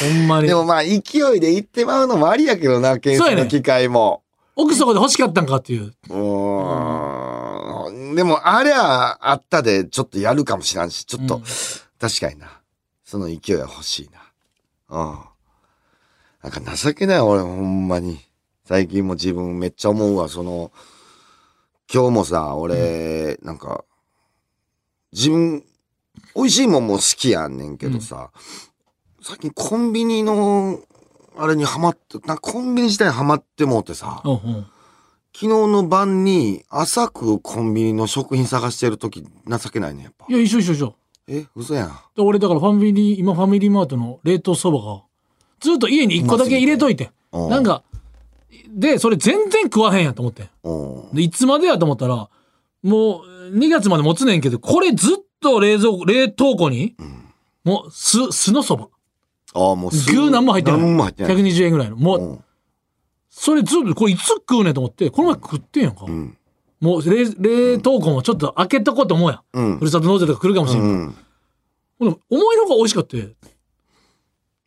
[0.00, 0.90] ほんまにでもまあ、勢
[1.36, 4.22] いで行ってまうのもありやけどな、検そうやね査の機会も。
[4.56, 8.14] 奥底で欲しかったんかっていううーん。
[8.14, 11.42] でも、あれはあったで、ちょっとやるかもしらんし、ちょっと、うん
[11.96, 12.60] 確かにな。
[13.04, 14.20] その勢いは欲しいな。
[14.90, 15.18] うん。
[16.42, 18.20] なんか情けない、俺、ほんまに。
[18.66, 20.72] 最近も自分めっちゃ思うわ、その、
[21.92, 23.84] 今日もさ、俺、なんか、
[25.12, 25.62] 自分、
[26.34, 28.30] 美味しいもんも好きやんねんけどさ、
[29.20, 30.80] 最近コンビニの、
[31.36, 34.66] あれにハマって、なんかコンビニ自体にハマってもうてさ、うんうん。
[35.34, 40.26] 昨日の晩に朝食うコンビニの食品探してる時情けないねやっぱ。
[40.28, 40.94] いや一緒一緒一緒。
[41.26, 41.88] え嘘やん。
[42.14, 45.02] で俺だからファミリー今ファミリーマートの冷凍そばが
[45.58, 47.10] ずっと家に1個だけ入れといて。
[47.32, 47.50] うん。
[47.50, 47.82] なんか
[48.68, 51.14] でそれ全然食わへんやと思ってうん。
[51.14, 52.28] でいつまでやと思ったら
[52.82, 56.96] もう2月まで持つねんけどこれずっと冷蔵庫冷凍庫に
[57.64, 58.88] もう酢酢のそば。
[59.54, 60.80] ああもうす牛何も入ってない。
[60.80, 61.36] 何も入ってない。
[61.36, 61.96] 120円ぐらいの。
[61.96, 62.44] もう、うん。
[63.30, 66.36] それずっとこれいつ食うねんと思ってこの前食ってんやんか、ん。
[66.80, 69.78] もう冷冷凍庫もちょっと開けとこうと思うやん、うん。
[69.78, 71.14] ふるさと納税とか来るかもしれん、うん。
[72.00, 73.28] 思いのほか美味しかって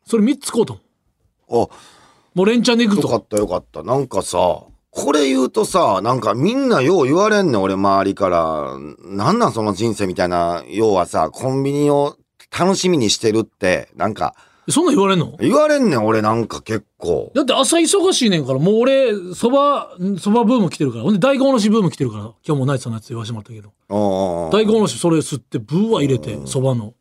[0.06, 0.80] それ3つ買おうと
[1.46, 1.68] 思う。
[1.70, 1.74] あ
[2.38, 3.02] もう連チャンでいくと。
[3.02, 3.82] よかったよかった。
[3.82, 4.38] なんかさ
[4.90, 8.78] これ言うとさなんかみんなよう言われんねん俺周りから。
[9.02, 12.16] なんなんその人生みたいな要はさコンビニを
[12.56, 13.88] 楽しみにしてるって。
[13.96, 14.36] なんか。
[14.70, 15.36] そんなん言われんの？
[15.40, 17.32] 言われんねん俺なんか結構。
[17.34, 21.02] だって朝忙しいねんからもう俺そばそばブーム来てるから。
[21.02, 22.22] ほんで大根おろしブーム来てるから。
[22.46, 23.72] 今日もナイツさんのやつ言わしてもらったけど。
[23.88, 26.94] うん大根おろしそれ吸ってブーは入れてそばの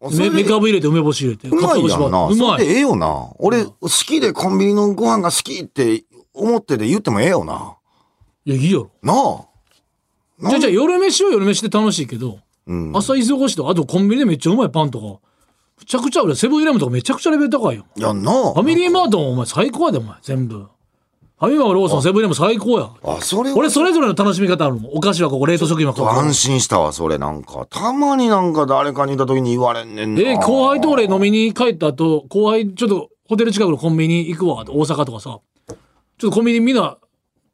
[0.00, 2.26] めめかぶ入れて梅干し入れてうまいやんな。
[2.26, 3.30] うまいええよな。
[3.38, 6.04] 俺、好きでコンビニのご飯が好きって
[6.34, 7.76] 思ってて言ってもええよな。
[8.44, 10.48] いやいいやろなあ。
[10.48, 12.96] じゃあじゃあ夜飯は夜飯で楽しいけど、うん。
[12.96, 15.20] 朝忙しいとかあとコンビニでめっちゃうまいパンとか
[15.78, 18.52] むちゃくちゃ俺セブンイレブンとかめちゃくちゃレベル高いよいやなあ。
[18.52, 20.66] ファミリーマートもお前最高やでお前全部
[21.38, 22.90] ファミマローソンセブンイレブン最高や。
[23.04, 24.92] あ、それは俺それぞれの楽しみ方あるもん。
[24.94, 27.18] お菓子はここ冷凍食品はここ安心したわ、それ。
[27.18, 27.66] なんか。
[27.68, 30.20] たまになんか誰かにいた時に言われんねんな。
[30.22, 35.40] え後輩と俺飲みに帰った後後輩ちょっとホテル近くのコンビニ行くわ大阪とかさ。
[35.68, 35.76] ちょっ
[36.16, 36.96] とコンビニみんな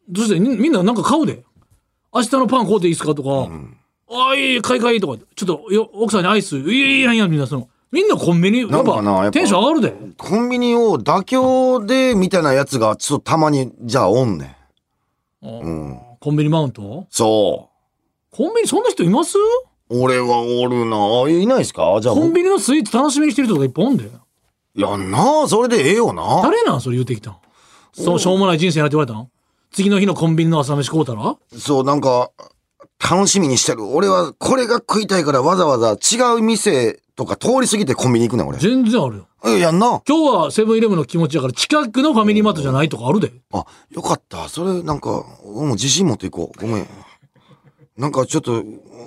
[0.09, 1.45] どうしてみみんななんか買うで。
[2.15, 3.51] 明日のパン買うていいですかとか、
[4.15, 6.59] ああいい買い買いとかちょっとよ奥さんにアイス。
[6.59, 14.57] いやいやいやみんなそのみんなコンビニやっぱぱテンション上がるでコンビニを妥協でみたいなやつがちょっとたまに、じゃあおんね
[15.43, 15.47] ん。
[15.47, 16.01] うん。
[16.19, 17.07] コンビニマウント？
[17.11, 17.69] そ
[18.31, 19.37] コンビニそんな人います？
[19.37, 19.41] う。
[19.91, 20.97] 俺はおるな。
[20.97, 21.99] あ、いないですか？
[22.01, 26.41] じゃあ僕、コンビニのスイーツ楽しみにしてる人とかいっぱいおんでいやんなあ、それでええよな。
[26.43, 27.37] 誰なんそれ言うてきたん
[27.93, 29.29] そうしょうもない人生やって言われたん？
[29.71, 31.37] 次の日のコンビニの朝飯買うたら？
[31.59, 32.31] そう、なんか、
[33.03, 33.85] 楽しみにしてる。
[33.87, 38.59] 俺はこれが食いたいからわざわざ違う店とか通り過ぎてコンビニ行くねん、俺。
[38.59, 39.29] 全然あるよ。
[39.45, 40.03] えやんな？
[40.07, 43.33] 今日はセブンイレブンの気持ちやから近くのファミリーマートじゃないとかあるで。
[43.53, 44.49] あ、よかった。
[44.49, 46.61] それなんか、俺も自信持っていこう。
[46.61, 46.89] ごめん。
[47.99, 48.63] なんかちょっと、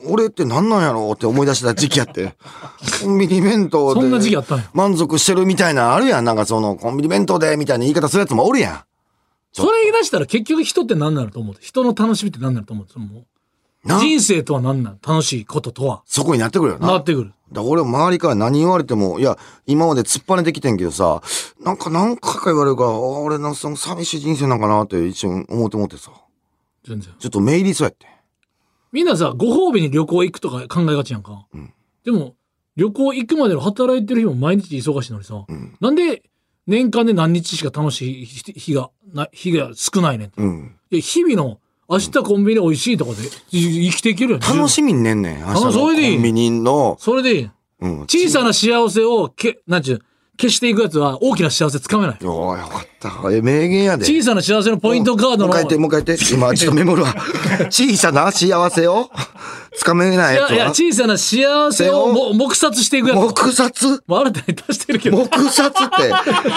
[0.07, 2.35] 俺って何なんやろうって思い出した時期やって。
[3.01, 4.01] コンビニ弁当で。
[4.01, 6.25] そんな時期あったんや満足してるみたいなのあるやん。
[6.25, 8.83] なんかその、コンビニ弁当でみたいな言い方するやつもおるやん。
[9.53, 11.55] それ言い出したら結局人って何なのと思う？
[11.61, 12.87] 人の楽しみって何なのと思う？
[12.91, 13.23] そのもうな
[13.85, 16.01] 人生とは何なの楽しいこととは？
[16.05, 16.87] そこになってくるよな。
[16.87, 17.31] なってくる。
[17.51, 21.21] だ俺周りから何言われても、いや、今まで突っ張ねてきてんけどさ、
[21.61, 26.11] なんか何回か言われるから、あ俺なんかその寂しい人生なんかなって一瞬思って思ってさ、
[26.83, 27.13] 全然。
[27.19, 28.07] ちょっと目入りそうやって。
[28.91, 31.45] みんなさ、ご褒美に旅行行くとか考えがちやんか。
[32.03, 32.35] でも、
[32.75, 35.45] 旅行行くまでの働いてる日も毎日忙しいのにさ、
[35.79, 36.23] なんで
[36.65, 40.31] 年間で何日しか楽しい日日が、な日が少ないねん。
[40.35, 40.75] うん。
[40.91, 44.47] 日々の、明日コンビニ美味しいとかでい生きていけるよね。
[44.47, 45.39] 楽しみにねんねん。
[45.41, 47.49] 明日のそれでいいコンビニの、それでいい。
[47.81, 47.99] うん。
[48.01, 50.01] 小さな幸せをけ、なんちゅう、
[50.37, 52.17] 消していくやつは大きな幸せつかめない。
[52.23, 53.31] おーよかった。
[53.31, 54.05] え、名言やで。
[54.05, 55.47] 小さな幸せのポイントカードの。
[55.47, 56.33] もう一回言って、もう一回言って。
[56.33, 57.15] 今、ちょっとメモるわ。
[57.69, 59.09] 小さな幸せを
[59.75, 63.17] つかめないいやいや、小さな幸せをも黙殺していくやつ。
[63.17, 64.03] 黙殺？
[64.07, 65.17] もう新たに出してるけど。
[65.17, 66.13] 黙殺って、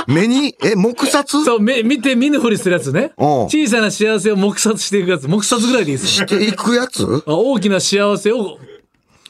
[0.07, 1.45] 目に、え、黙殺？
[1.45, 3.13] そう、め見て見ぬふりするやつね。
[3.17, 5.29] おう小さな幸せを黙殺していくやつ。
[5.29, 6.27] 黙殺ぐらいでいいですよ。
[6.27, 7.05] していくやつ？
[7.27, 8.59] あ大きな幸せを、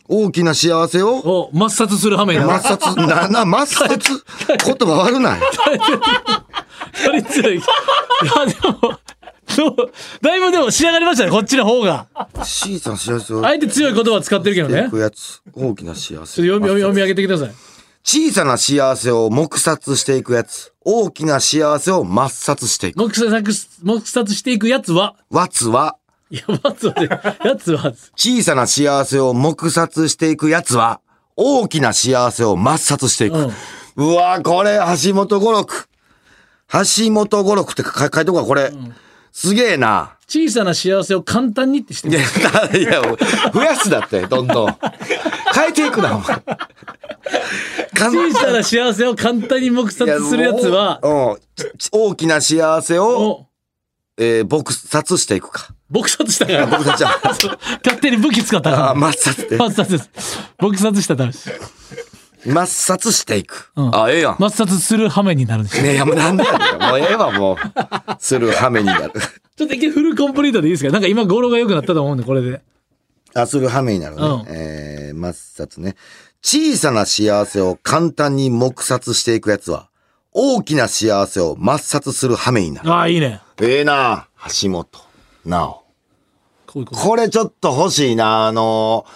[0.08, 2.38] 大きな幸せをを抹殺する羽目。
[2.38, 4.24] 抹殺、な、な、抹殺？
[4.64, 5.40] 言葉悪ない。
[5.40, 7.56] より強い。
[7.56, 8.98] いや、でも、
[9.48, 9.76] そう、
[10.22, 12.06] だいぶでも仕上がりましたね、こっちの方が。
[12.42, 14.88] 小さな幸せをあえて強い言葉使ってるけどね。
[14.98, 15.42] やつ。
[15.52, 16.14] 大きな幸せ。
[16.14, 17.54] と読み読み読み上げてください。
[18.04, 20.72] 小さな幸せを黙殺していくやつ。
[20.82, 22.96] 大きな幸せを抹殺していく。
[22.96, 25.97] 黙殺、黙殺していくやつは、わつは、い
[26.30, 27.08] や、やつはね、
[27.44, 31.00] やつは、小さな幸せを黙殺していくやつは、
[31.36, 33.50] 大きな幸せを抹殺していく。
[33.96, 35.88] うわこれ、橋本五六。
[36.70, 38.72] 橋本五六って書いとこうか、これ。
[39.32, 40.16] すげえな。
[40.26, 42.20] 小さな幸せを簡単にってしていや、
[42.72, 42.78] る。
[42.80, 43.02] いや、
[43.52, 44.76] 増やすだって、どんどん。
[45.54, 46.42] 変えていくな、お前。
[47.96, 51.38] 小さな幸せを簡単に黙殺するやつは、うん、
[51.78, 53.46] ち大きな幸せを、を
[54.18, 55.74] えー、撲殺していくか。
[55.92, 56.68] 撲殺したから。
[56.68, 57.10] 撲殺じゃん。
[57.84, 59.66] 勝手に武器使ったかあ、抹殺ってら。。
[59.66, 60.10] 抹殺です。
[60.60, 61.50] 撲殺したらダメです。
[62.46, 63.70] 抹殺していく。
[63.76, 64.34] んあ、ええやん。
[64.34, 65.82] 抹殺する羽目になるんです。
[65.82, 66.88] ねえ、いやもうなんでやねん。
[66.90, 67.58] もうええわ、もう。
[68.20, 69.12] する羽目になる。
[69.56, 70.90] ちょっと一回フルコンプリートでいいですか？
[70.92, 72.62] なんか今語呂が良くなったと思うんで、これで。
[73.34, 74.22] あ、する羽目になるね。
[74.22, 75.96] うんえー、抹殺ね。
[76.42, 79.88] 小さな幸せを簡単に黙殺していくやつは、
[80.32, 82.92] 大きな幸せを抹殺する羽目になる。
[82.92, 83.40] ああ、いいね。
[83.60, 84.28] ええな
[84.62, 84.86] 橋本
[85.44, 85.77] 直。
[86.68, 89.06] これちょっと欲しいなあの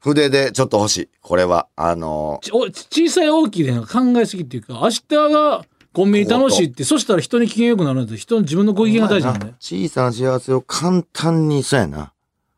[0.00, 1.08] 筆でちょっと欲しい。
[1.22, 1.68] これは。
[1.76, 9.54] あのちお小さい大きいで考えすぎっていうか、明日がコンビニ楽しいって、そしたら人に機嫌良くなるんです人の自分のご機嫌が大事なんで。
[9.60, 12.12] 小さな幸せを簡単に、そうやな。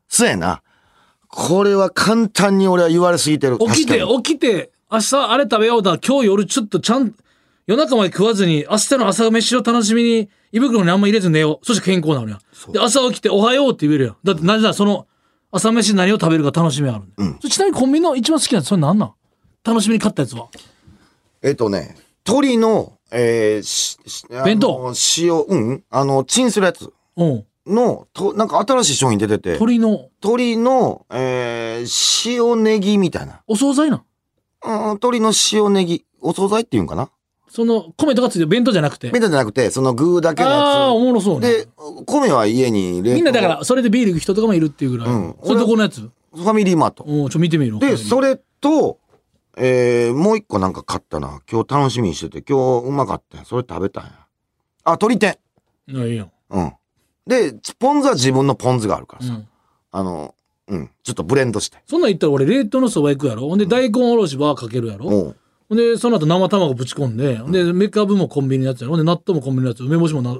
[0.08, 0.62] そうやな。
[1.28, 3.58] これは簡単に俺は言われすぎてる。
[3.58, 7.14] 起きて、起きて、明日あれ食べようだ、今日夜ちょっとちゃん、
[7.66, 11.66] 夜中まで食わずに、明日の朝飯を楽しみに、胃袋にあんま入れず寝よう。
[11.66, 12.72] そして健康になるやん。
[12.72, 14.16] で、朝起きておはようって言えるやん。
[14.24, 15.06] だってなぜならその、
[15.52, 17.40] 朝飯何を食べるか楽しみあるんで。
[17.42, 19.14] そちなみにコンビニの一番好きなやつ、それ何なん？
[19.62, 20.48] 楽しみに買ったやつは？
[21.42, 24.94] えっとね、鶏の、えー、弁当？
[25.18, 27.44] 塩、うん、あの、チンするやつうん。
[27.66, 30.08] の、と、なんか新しい商品出てて、鶏の？
[30.22, 33.42] 鶏の、えー、塩ネギみたいな。
[33.46, 34.04] お惣菜なん。
[34.64, 37.10] うん、鶏の塩ネギ、お惣菜っていうんかな？
[37.48, 39.10] その、米とかついてる弁当じゃなくて？
[39.10, 41.44] 弁当じゃなくて、その具だけのああ、やおもろそうつ。
[41.44, 41.50] ね。
[41.50, 41.68] で、
[42.04, 45.08] 米は家に冷凍みんなだから、それでビール行く人とかもいるっていうぐらい。
[45.08, 46.00] うんそれどこのやつ？
[46.00, 47.04] ファミリーマート。
[47.06, 48.98] おうちょ、見てみるで、それと、
[49.56, 51.40] えー、もう一個なんか買ったな。
[51.50, 54.10] 今日楽しみにしてて、今日うまかったんやそれ食べたんや。
[54.84, 55.38] あ、鶏天。
[55.88, 56.30] いやいいよ。
[56.50, 56.72] うん。
[57.26, 59.32] で、ポン酢は自分のポン酢があるからさ。
[59.32, 59.48] うん。
[59.92, 60.34] あの、
[60.68, 60.90] うん。
[61.02, 61.78] ちょっとブレンドして。
[61.86, 63.48] そんなん言ったら俺、冷凍のそば行くやろ。
[63.48, 65.06] ほんで、大根おろしはかけるやろ。
[65.06, 65.36] おうほん
[65.70, 70.36] で、その後生卵ぶち込んで、で、メカブもコンビニのやつやで、納豆もコンビニのやつ、梅干しもな、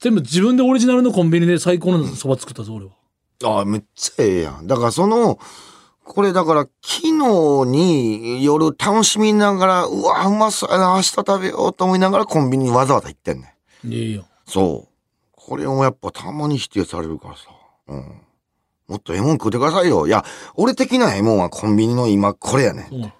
[0.00, 2.92] 全部自分でオリジナルのコンビニで最高のそば作ったぞ、俺は。
[3.60, 4.66] あめっちゃええやん。
[4.66, 5.38] だからその、
[6.04, 7.12] これだから昨日
[7.70, 13.92] に夜楽しみながら、うわ、うまそうやな、明日食べようと思いながらコンビニにわざわざ行ってんねん。
[13.92, 14.24] いいよ。
[14.46, 14.88] そう。
[15.32, 17.42] これもやっぱたまに否定されるからさ。
[17.88, 18.22] うん。
[18.88, 20.06] もっとええもん食うてくださいよ。
[20.06, 23.12] いや、俺的なええもんはコンビニの今これやねん。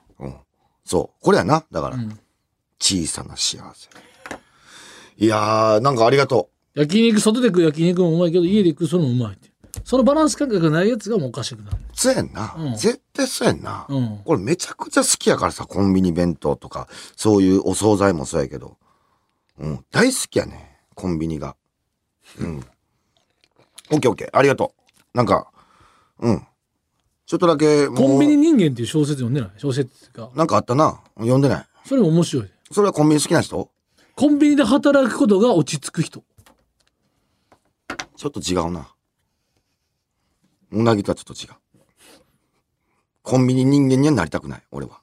[0.88, 1.22] そう。
[1.22, 1.66] これやな。
[1.70, 2.18] だから、ん
[2.80, 3.90] 小さな幸せ。
[5.18, 9.50] いやー、なんかありがと焼肉、外で食う焼肉もうまいけど、家で食うそれもうまいって。
[9.84, 11.76] そのバランス感覚がないやつがもうおかしくなる。
[11.92, 12.54] そうやんな。
[12.56, 13.84] うん絶対そうやんな。
[13.86, 18.78] うんこれめちゃくちゃ好きやからさ、コンビニ弁当とか、そういうお惣菜もそうやけど。
[19.58, 20.78] うん、大好きやね。
[20.94, 21.54] コンビニが。
[22.40, 22.64] うん。
[23.90, 24.28] オッケーオッケー。
[24.32, 24.72] ありがと
[25.14, 25.16] う。
[25.16, 25.50] なんか、
[26.20, 26.46] うん。
[27.28, 29.50] ちょっとだけ、コンビニ人間っていう小説読んでない？
[29.58, 30.30] 小説っていうか。
[30.34, 30.98] なんかあったな。
[31.18, 31.66] 読んでない。
[31.84, 32.50] それも面白い。
[32.72, 33.70] それはコンビニ好きな人？
[34.16, 36.24] コンビニで働くことが落ち着く人。
[38.16, 38.88] ちょっと違うな。
[40.72, 41.58] うなぎとはちょっと違う。
[43.22, 45.02] コンビニ人間にはなりたくない、俺は。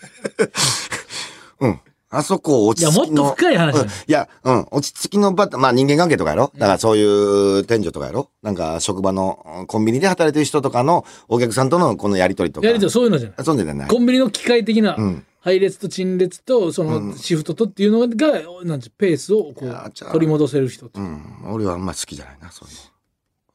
[1.60, 1.80] うん。
[2.14, 3.04] あそこ落ち着きの。
[3.04, 4.66] いやもっと深い話うんいや、うん。
[4.70, 6.52] 落ち着きの場、まあ人間関係とかやろ？
[6.54, 8.30] だからそういう店長とかやろ？
[8.42, 12.66] なんか職場のうんコンビニで働いてる人とかのお客さんとのこのやりとりとか。
[12.66, 13.44] やりとりそういうのじゃない。
[13.44, 13.88] そうじゃない？
[13.88, 21.52] コンビニの機械的なうん配列と陳列とそのシフトとっていうのが、なんてペースをこう取り戻せる人ってうん。
[21.52, 22.80] 俺はあんまり好きじゃないな、そういうの。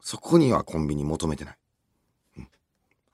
[0.02, 1.56] そこにはコンビニ求めてない。
[2.36, 2.48] うん。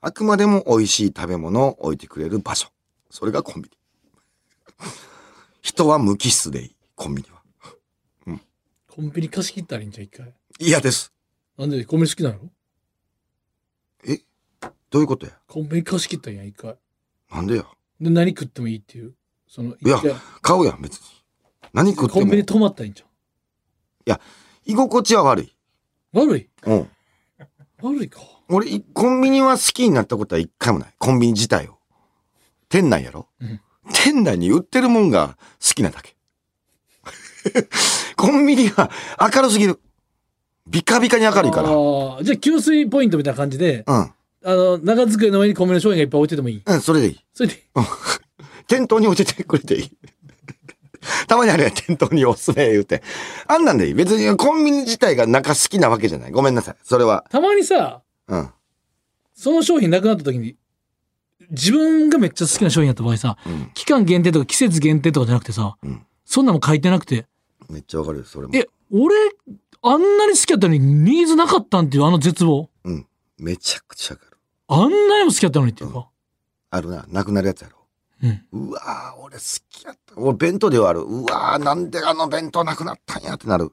[0.00, 2.68] あくまでも美味しい食べ物を置いてくれる場所。
[3.10, 3.78] それがコンビニ。
[5.74, 7.42] 人は無機質でいい、コンビニは。
[8.88, 11.12] コンビニ貸し切ったらいいんじゃん一回嫌です。
[11.58, 12.38] なんでコンビニ好きなの？
[14.06, 14.20] え？
[14.88, 15.32] どういうことや？
[15.48, 16.76] コンビニ貸し切ったらいいやん一回
[17.32, 17.64] なんでや？
[18.00, 19.14] で何食ってもいいっていう？
[19.48, 19.98] そのいや
[20.42, 21.06] 買うやん、別に。
[21.72, 22.20] 何食っても。
[22.20, 23.02] いコンビニ泊まったらいいんじ
[24.06, 24.20] や、
[24.64, 25.56] 居心地は悪い。
[26.14, 26.48] ゃん悪い？
[26.66, 26.88] うん。
[27.82, 30.94] 悪いか俺、いコンビニは好きになったことは一回もない。
[31.00, 31.80] コンビニ自体を。
[32.68, 33.60] 店内やろ、うん
[33.92, 36.14] 店内に売ってるもんが好きなだけ。
[38.16, 39.80] コンビニは明るすぎる。
[40.66, 41.68] ビカビカに明るいから。
[42.22, 44.12] じゃあ給水ポイントみたいな感じでうん。
[44.46, 47.20] あの長机の上にコンビニの商品がいっぱい置いててもいいうん、それでいい。
[47.32, 47.62] それで
[48.68, 49.90] 店頭に置いててくれていい。
[51.28, 53.02] たまにあるやん、店頭におすすめ言うて。
[53.46, 53.94] あんなんでいい。
[53.94, 56.30] 別にコンビニ自体が中好きなわけじゃない。
[56.30, 56.76] ごめんなさい。
[56.82, 57.24] それは。
[57.30, 58.50] たまにさうん。
[59.34, 60.56] その商品なくなった時に
[61.50, 67.26] 自分がめっちゃ好きな商品やった場合さ、うん期間限定とか季節限定とかじゃなくてさ、うんそんなの書いてなくて
[67.68, 68.54] めっちゃわかるよ、それも。
[68.54, 69.14] え俺
[69.82, 73.06] あんなに好きやったのにニーズなかったんっていうあの絶望うん。
[73.38, 74.36] めちゃくちゃわかる。
[74.68, 76.08] あんなにも好きやったのにっていうか、
[76.70, 77.04] あるな。
[77.08, 77.78] なくなるやつやろ。
[78.52, 80.14] うん、うわー俺好きやった。
[80.16, 81.00] 俺弁当ではある。
[81.00, 83.72] うわーなんであの弁当なくなったんやってなる。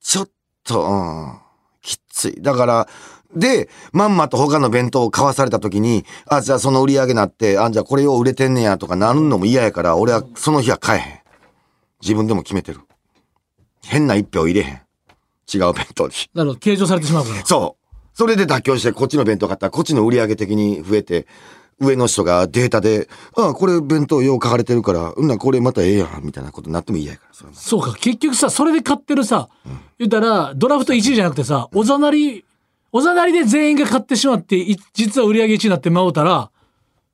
[0.00, 0.30] ちょっ
[0.64, 1.38] と、うん。
[1.82, 2.36] きつい。
[2.40, 2.88] だから、
[3.34, 11.20] で、まんまと他の弁当を買わされた時に、あ、じゃあその売り上げなって、あ、じゃあこれよう売れてんねやとかなるのも嫌やから、俺はその日は買えへん。
[12.02, 12.80] 自分でも決めてる。
[13.84, 14.80] 変な一票入れへん。
[15.52, 16.14] 違う弁当に。
[16.34, 17.96] なるほど計上されてしまうからそう。
[18.14, 21.26] それで妥協してこっちの弁当買ったらこっちの売り上げ的に増えて、
[21.80, 29.48] 上の人がデータで、ああ、これ弁当よう書かれてるから、うんな、これまたええやん、みたいなことになっても嫌やから、そうか結局さそれで買ってるさ、
[29.98, 32.44] 言ったらドラフト1位じゃなくてさおざなり
[32.92, 36.50] おざなりで全員が買ってしまってい実は売り上げ1位になってまうたら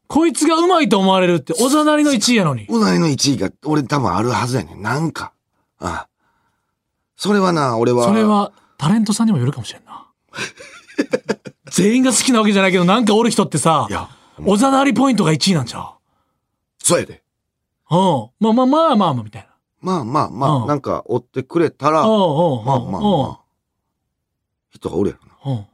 [0.06, 4.82] こいつがうまいと思われるっておざなりの1位やのにうなりの1位が、俺多分あるはずやねん。
[4.82, 5.32] なんか。
[5.80, 6.08] ああ。
[7.16, 8.04] それはな、俺は。
[8.04, 8.22] それ。
[8.22, 10.06] はタレントさんにもよるかもしれんな
[11.70, 13.88] 全員が好きなわけじゃないけどなんかおる人ってさ
[14.44, 15.94] おざなりポイントが1位なんちゃ
[16.78, 17.22] そうやで。
[17.90, 19.48] ううんまあまあまあまあまあみたいな
[19.80, 23.40] まあまあまあ、うんなんか追ってくれたら、うんまあまあまあ、
[24.70, 25.35] 人がおるやろな。
[25.46, 25.66] うんうん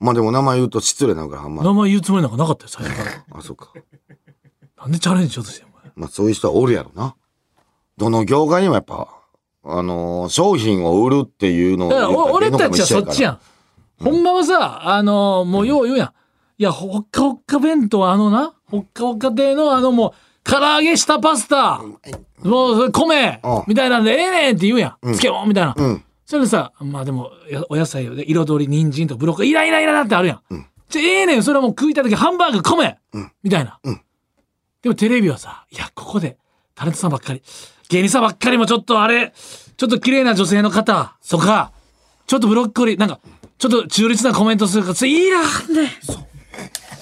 [0.00, 1.62] まあでも名前言うと失礼なのから、あんま。
[1.62, 3.68] 名前言うつもりなんかなかったよ最初から あ、そうか。
[4.78, 7.14] なんでチャレンジしようとしてんのお前まあそういう人はおるやろな。
[7.98, 9.06] どの業界にもやっぱ、
[9.64, 13.34] あのー商品を売るっていうのをだからお俺たちはそっちやん。
[13.34, 13.38] ん。
[14.02, 16.08] ほんまはさ、あのもうよう言うやん。
[16.58, 20.12] いや、ほっかほっか弁当あのな、ほっかほっか亭のあのもう、
[20.50, 21.80] 唐揚げしたパスタ、
[22.42, 24.96] もうそれ米うんみたいなんでええねんって言うやん。
[25.02, 25.74] 漬物みたいな。
[25.76, 26.04] うん。
[26.32, 30.40] それでさ、まあでも、やお野菜で彩り、人参とかブロッコリー、いらいらいらってあるやん。
[30.48, 30.66] うん。
[30.88, 33.32] じゃあええねん、それはもう食いたい時ハンバーグ米、うん。
[33.42, 34.00] みたいな、うん。
[34.80, 36.38] でもテレビはさ、いや、ここで、
[36.74, 37.42] タレントさんばっかり、
[37.90, 39.34] 芸人さんばっかりもちょっとあれ、
[39.76, 41.70] ちょっと綺麗な女性の方とか、
[42.26, 43.20] ちょっとブロッコリー、なんか、
[43.58, 45.42] ちょっと中立なコメントするから、いらん
[45.74, 45.88] ねん。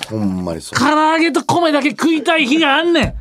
[0.08, 0.76] ほんまにそう。
[0.76, 3.14] 唐揚げと米だけ食いたい日があんねん。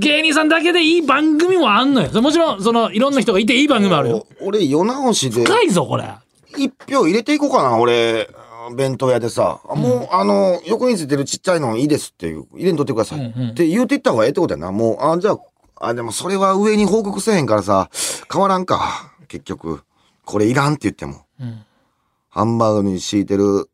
[0.00, 2.22] 芸人さんだけでいい番組もあんのよ。
[2.22, 4.26] もちろん、その、いろんな人がいていい番組もあるよ。
[4.40, 6.08] お俺、世直しで深いぞ、これ。
[6.56, 8.28] 一票入れていこうかな、俺。
[8.76, 13.18] 弁当屋でさ、もう、あの、横についてるちっちゃいのいいですっていう、入れんとってください。
[13.18, 14.72] うんうんって言うていった方がええってことやな。
[14.72, 17.90] もう、あ、じゃあ、あ、でもそれは上に報告せえへんからさ、
[18.32, 19.12] 変わらんか。
[19.28, 19.82] 結局。
[20.24, 21.24] これいらんって言っても。
[21.40, 21.62] うん
[22.32, 23.68] ハンバーグに敷いてる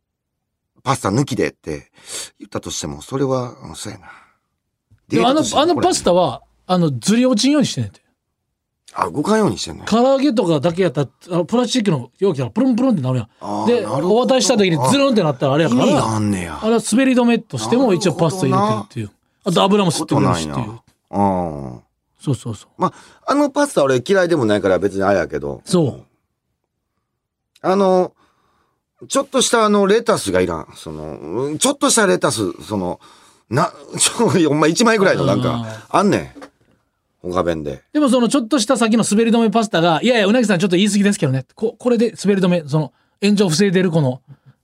[0.82, 1.90] パスタ抜きでって
[2.38, 4.06] 言ったとしても、それは、うんそうやな。
[5.08, 6.06] でもあの、あのパスタ。
[6.06, 8.00] タは、あの、ずり落ちんようにしてねんて。
[8.98, 9.86] あ、動かんようにしてんのよ。
[9.88, 16.58] 唐揚げとかだけやったらあのプラスチックの容器がプルンプルンってなるやんでお渡しした時にズルンってなったらあれやからあんねや。
[16.62, 19.10] あれは滑り止めとしても一応パスタ入れてるっていう
[19.44, 21.72] あと油も吸ってくれるしっていうことなんや。
[21.72, 21.80] うん。
[22.18, 22.92] そうそうそうまあ、
[23.30, 26.06] あのパスタ俺嫌いでもないから別にあれやけど、そう
[27.60, 28.12] あの、
[29.08, 30.68] ちょっとしたあのレタスがいらん。
[30.74, 33.00] その、うんちょっとしたレタス、その、
[33.50, 36.46] な、 ちょ、ほんま1枚ぐらいのなんか、あんねん。
[37.22, 37.82] 他弁で。
[37.92, 41.44] でもそのちょっとした先の滑り止めパスタが、いやいや、うなぎさんちょっと言い過ぎですけどね。
[41.54, 44.20] ここれで滑り止め、その炎上を防いでるこの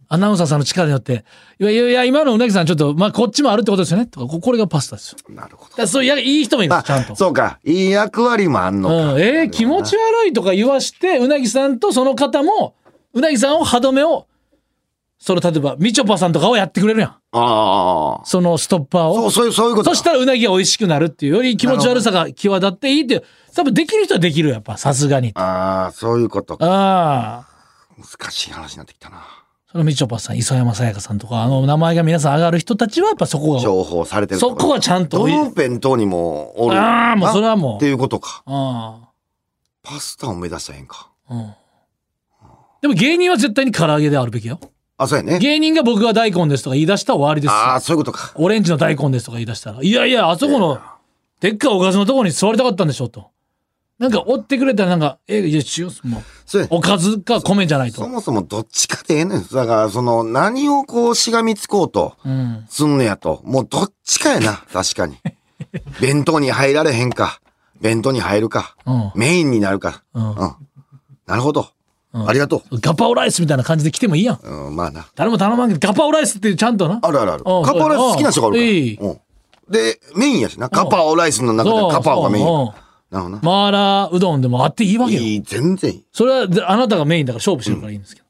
[0.08, 1.24] アナウンサーさんの力によって、
[1.58, 4.06] いやいやいや、今のうなぎさんちょっと、まあこっちもあるってことですよね。
[4.06, 5.34] とか、ここれがパスタですよ。
[5.34, 5.76] なるほど。
[5.76, 7.16] だそういや、いい人もいる、あちゃんと。
[7.16, 7.58] そうか。
[7.64, 9.14] いい役割もあんのか。
[9.14, 12.74] うん、えー気持ち悪いとか言わして、うなぎさんとその方も、
[13.14, 14.26] うなぎさんを歯止めを、
[15.18, 17.16] その例えば、みちょぱさんとかをやってくれるやん。
[17.32, 18.24] ああ。
[18.24, 19.14] そのストッパーを。
[19.14, 19.96] そう、そういう、そういうことだ。
[19.96, 23.24] そしたらうなぎが美味しくなるっていうより気持ち悪さが際立っていいっていう。
[23.54, 25.32] 多分できる人はできるよやっぱ、さすがに。
[25.34, 26.66] ああ、そういうことか。
[26.66, 27.46] ああ。
[27.98, 29.22] 難しい話になってきたな。
[29.70, 33.60] そのみちょぱさん、磯山さやかさんとか、あの名前が皆さん上がる人たちはやっぱそこが。
[33.60, 36.76] 情報されてるそこはちゃんとどの弁当にもおる。
[36.76, 37.76] ああ、もうそれはもう。
[37.76, 38.42] っていうことか。
[38.44, 39.08] あ
[39.82, 41.10] パスタを目指したらええんか。
[41.26, 41.34] あ。
[41.34, 41.54] うん。
[42.82, 44.60] でも芸人は絶対に唐揚げであるべきよ。
[44.98, 45.38] あ、そうやね。
[45.38, 47.56] 芸人が僕は大根ですとか言い出したら終わりですよ。
[47.56, 48.32] ああ、そういうことか。
[48.36, 49.82] オレンジの大根ですとか言い出したら。
[49.82, 50.80] いやいや、あそこの、
[51.40, 53.32] でっかいおかずのところに座りたかったんでしょと。
[53.98, 56.22] なんか追ってくれたらなんか、え、いや、違うもう。
[56.44, 58.02] そうやおかずか米じゃないと。
[58.02, 59.42] そもそもどっちかでええねん。
[59.42, 62.66] だから、その、何をこう、しがみつこうと、うん。
[62.68, 63.42] すんのやと。
[63.44, 64.64] もうどっちかやな。
[64.72, 65.18] 確かに。
[66.00, 67.40] 弁当に入られへんか。
[67.80, 68.76] 弁当に入るか。
[68.86, 69.12] うん。
[69.14, 70.02] メインになるか。
[70.14, 70.36] うんうん。
[71.26, 71.68] なるほど。
[72.14, 74.40] ありがとガパオライスみたいな感じで来てもいいやん。
[74.42, 74.66] う。
[74.66, 75.06] うん、まあな。
[75.14, 76.98] 誰も頼まんけど、ガパオライスってちゃんとな。
[77.02, 77.44] あるあるある。
[77.46, 78.68] うんカパオライス好きな人がおるから。
[78.68, 79.20] いいうん。
[79.70, 80.68] で、メインやしな。
[80.68, 82.82] カパオライスの中でカパオがメインやそうから。
[83.12, 83.42] なるほどな。
[83.42, 85.20] マーラーうどんでもあっていいわけよ。
[85.20, 86.04] いい、全然いい。
[86.12, 88.26] それはであなたがメインだから勝負してるからいいんですけど。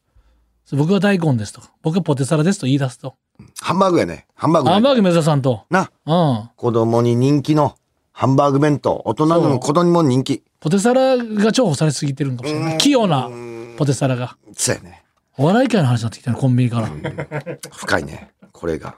[0.65, 3.15] それ僕は大根ですとか、僕はポテサラですと言い出すと。
[3.61, 4.27] ハンバーグやね。
[4.35, 4.71] ハンバーグ。
[4.71, 5.65] ハンバーグ目指さんと。
[5.71, 5.91] な。
[6.07, 6.51] うん。
[6.57, 7.75] 子供に人気の
[8.13, 9.03] ハンバーグ弁当。
[9.05, 10.43] 大人でも子供にも人気。
[10.61, 12.79] ポテサラが重宝されすぎてるんかもしれない。
[12.79, 13.29] 器用な
[13.77, 14.37] ポテサラが。
[14.57, 15.05] そうやね。
[15.39, 16.89] お笑い界の話になってきたの、コンビニから。
[16.89, 18.31] や深いね。
[18.53, 18.97] これが。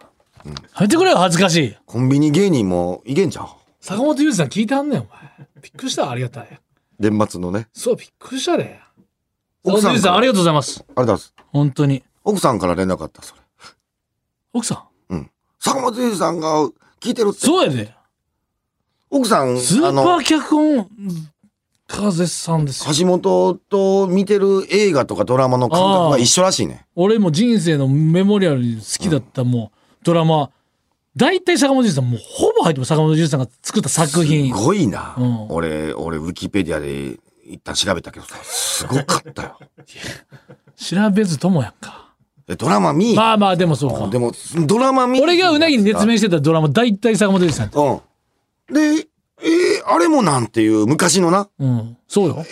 [0.80, 1.76] めてくれよ、恥ずかしい。
[1.86, 3.48] コンビニ芸人もいけんじゃん。
[3.80, 5.48] 坂本裕二さん聞いてはんねん、お前。
[5.62, 6.60] びっくりした、ありがたい。
[6.98, 7.68] 年末のね。
[7.72, 8.80] そう、びっくりしたで。
[9.64, 10.80] 坂奥さん本裕二さん、ありがとうございます。
[10.80, 11.34] ありがとうございます。
[11.52, 12.04] 本当に。
[12.24, 13.40] 奥さんから連絡あった、それ。
[14.52, 15.14] 奥さん？
[15.14, 15.30] うん。
[15.60, 16.64] 坂本龍二さんが
[17.00, 17.40] 聞いてるって。
[17.40, 17.94] そうやで。
[19.10, 20.90] 奥さん、スーパー脚本
[21.86, 22.94] 家絶賛ですよ。
[22.94, 26.86] 橋本と見てる映画とかドラマの感覚が一緒らしいね。
[26.94, 30.50] 俺も人生のメモリアルに好きだったもうドラマ、
[31.16, 34.62] 大体坂本龍一さんもうほぼ入ってます坂本龍一さんが作った作品す。
[34.62, 35.14] ごいな。
[35.18, 39.58] うん俺、俺、ウィキペディアで一旦調べたけどさ、すごかったよ。
[40.76, 42.12] 調べずともやんか。
[42.48, 44.08] えドラマ見、まあまあでもそうか。
[44.08, 44.32] でも、
[44.66, 47.70] ドラマ見俺がうなぎに熱弁してたドラマ大体坂本龍一さん。
[47.74, 48.74] うん。
[48.74, 49.06] で、えー
[49.86, 51.96] あれもなんていう、昔のな、っうん。
[52.08, 52.44] そうよ。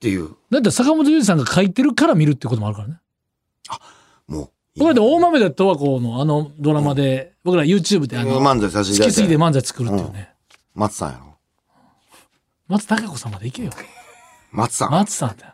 [0.00, 3.00] ていう、だって坂本龍一さんが書いてるから見るってこともあるからね。
[4.28, 10.30] もう、僕らで大豆田十和子のあのドラマで、僕ら YouTube であの、漫才好きすぎて漫才作るっていうね。
[10.74, 11.34] 松さんやろ。
[12.68, 13.70] 松たか子さんまで行けよ。
[14.52, 14.90] 松さん。
[14.90, 15.52] 松さんだよ。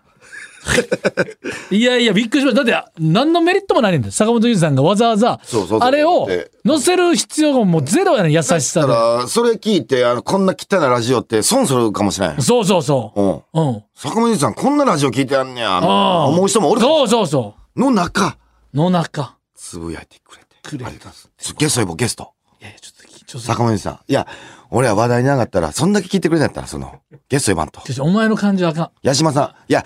[1.70, 2.64] いやいや、びっくりしました。
[2.64, 4.12] だって、何のメリットもないねんだよ。
[4.12, 8.86] 坂本龍一さんがわざわざそうそうそう、あれをで載せる必要がもうゼロやねん、優しださで。
[8.86, 12.42] から、それ聞いて、あの、こんな汚いラジオって損するかもしれない。
[12.42, 13.20] そうそうそう。
[13.22, 13.68] うん。
[13.68, 13.82] うん。
[13.94, 18.36] 坂本龍一さん、こんなラジオ聞いてやんねや、ああ思う人もおるそうそうその中、
[18.72, 18.76] う。
[18.76, 19.36] の中。
[19.56, 20.56] つぶやいてくれて。
[20.62, 22.30] くれありがとうございますゲスト呼ぼう、ゲスト。
[22.60, 23.40] いやいや、ちょっと緊張する。
[23.40, 23.98] 坂本龍一さん。
[24.08, 24.26] いや、
[24.70, 26.92] 俺は話題になかったら、そんだけ聞いてくれんやったら、その、
[27.28, 27.80] ゲスト呼ばんと。
[27.82, 28.90] ちょちょお前の感じはあかん。
[29.02, 29.44] 矢島さん。
[29.68, 29.84] いや、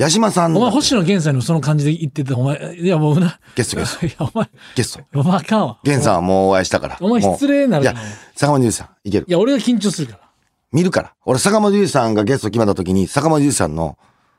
[0.00, 0.56] 矢島さん。
[0.56, 3.38] お前、星野源さんにもその感じで言ってて、お前、いやもうな。
[3.54, 4.06] ゲストゲスト。
[4.08, 5.04] いや、お前、ゲスト。
[5.14, 5.78] お前あかんわ。
[5.84, 6.96] 源さんはもうお会いしたから。
[7.02, 7.94] お前失礼なるいや、
[8.34, 9.30] 坂本龍一さん、いけるい。
[9.30, 10.20] や、俺が緊張するから。
[10.72, 11.12] 見るから。
[11.26, 13.98] 俺、坂本龍一さんがゲスト決まった時に、坂本龍一さんの、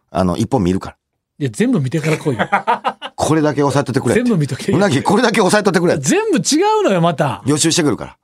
[0.09, 0.95] あの、一本見るから。
[1.37, 2.49] いや、全部見てから来いよ。
[3.15, 4.15] これだけ押さえとってくれ。
[4.15, 5.95] 全部見とけようなぎ、これだけ押さえとってくれ。
[5.99, 7.43] 全部違うのよ、また。
[7.45, 8.17] 予習してくるから。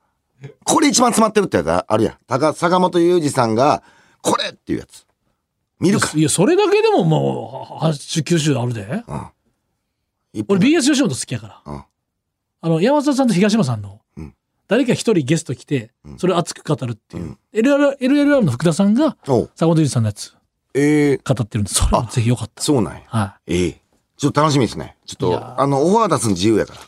[0.64, 2.54] これ一番詰まってるってやつあるやん。
[2.54, 3.84] 坂本雄二さんが、
[4.22, 5.07] これっていうやつ。
[5.80, 8.84] 見るかいや、それだけでももう、8、9週あるで。
[9.06, 9.32] ら。
[10.32, 11.72] 一本俺 BS 吉本好きやから。
[11.72, 11.82] うん
[12.60, 14.34] あの、山里さんと東野さんの、うん
[14.66, 17.22] 誰か一人ゲスト来て、それ熱く語るっていう。
[17.22, 20.34] うん LLR, LLR の福田さんが、坂本龍一さんのやつ
[20.74, 22.62] ええ語ってるんで、それもぜひよかった。
[22.62, 23.02] そうなんや。
[23.06, 23.80] はいええ
[24.18, 24.96] ちょっと楽しみですね。
[25.06, 26.80] ちょっと、あの、オファー出すの自由やから。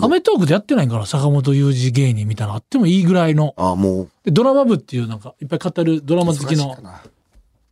[0.00, 3.54] アメトークでやってないかな坂本雄二芸人みたいなあってもいいぐらいの。
[3.56, 4.10] あ、もう。
[4.24, 6.76] でドラマ部っていうなんかいっぱい語るドラマ好きの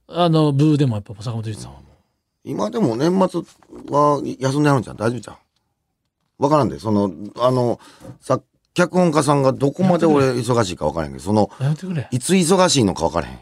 [0.09, 1.87] あの部でもやっぱ坂本龍一さんはも
[2.45, 3.41] 今でも年末
[3.91, 5.37] は休んであるんじゃん大丈夫じゃん
[6.37, 7.79] わからんで、その、あの、
[8.21, 8.41] さ、
[8.75, 13.39] 脚本家さんがどこまで俺忙しいかわからへんけど、その、うやめてくれいつ忙しいのかわからへん。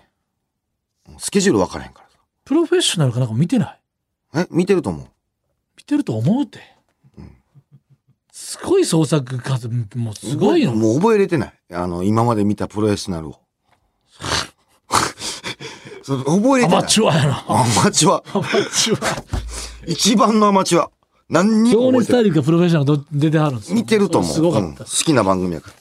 [1.18, 2.08] スケジュールわからへんから
[2.44, 3.68] プロフェッショナルかなんか見てない？
[4.34, 4.42] さ。
[4.42, 5.06] え、見てると思う。
[5.78, 6.60] 見てると思うて、
[8.30, 11.54] すごい創作数もうすごいのもう覚えれてない。
[11.72, 13.36] あの、今まで見たプロフェッショナルを。
[16.18, 16.78] 覚えれてない。
[16.78, 18.22] アマチュアやなアマチュア。
[18.34, 19.24] アマチュア
[19.86, 20.90] 一番のアマチュア。
[21.28, 22.22] 何にも情覚えてない。
[22.22, 24.30] 熱大陸がプロフェッショナルど出てはるんですてると思う。
[24.32, 25.72] すごかうん好きな番組やか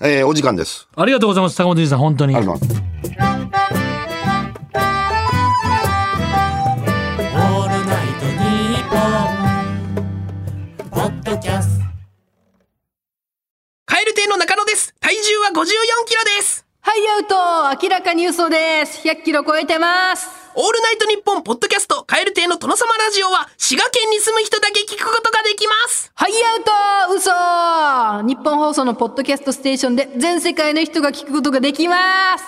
[0.00, 0.08] ら。
[0.08, 0.86] えー、お時間です。
[0.94, 2.98] ありがとうございます坂本龍一さん本当にありがとうございます。
[7.34, 8.96] オールナイトニッポ
[10.02, 11.84] ン」ポッドキャスト
[13.86, 14.94] カエル亭の中野です。
[15.00, 15.64] 体重は54
[16.06, 16.67] キロです。
[16.88, 19.06] はい、アウト明らかに嘘です。
[19.06, 20.26] 100キロ超えてます。
[20.54, 26.10] オールナイトニッポンポッドキャスト、カエル亭の殿様ラジオは、滋賀県に住む人だけ聞くことができます。
[26.14, 32.44] はい、アウト嘘日本放送のポッドキャストステーションで全世界の人が聞くことができます。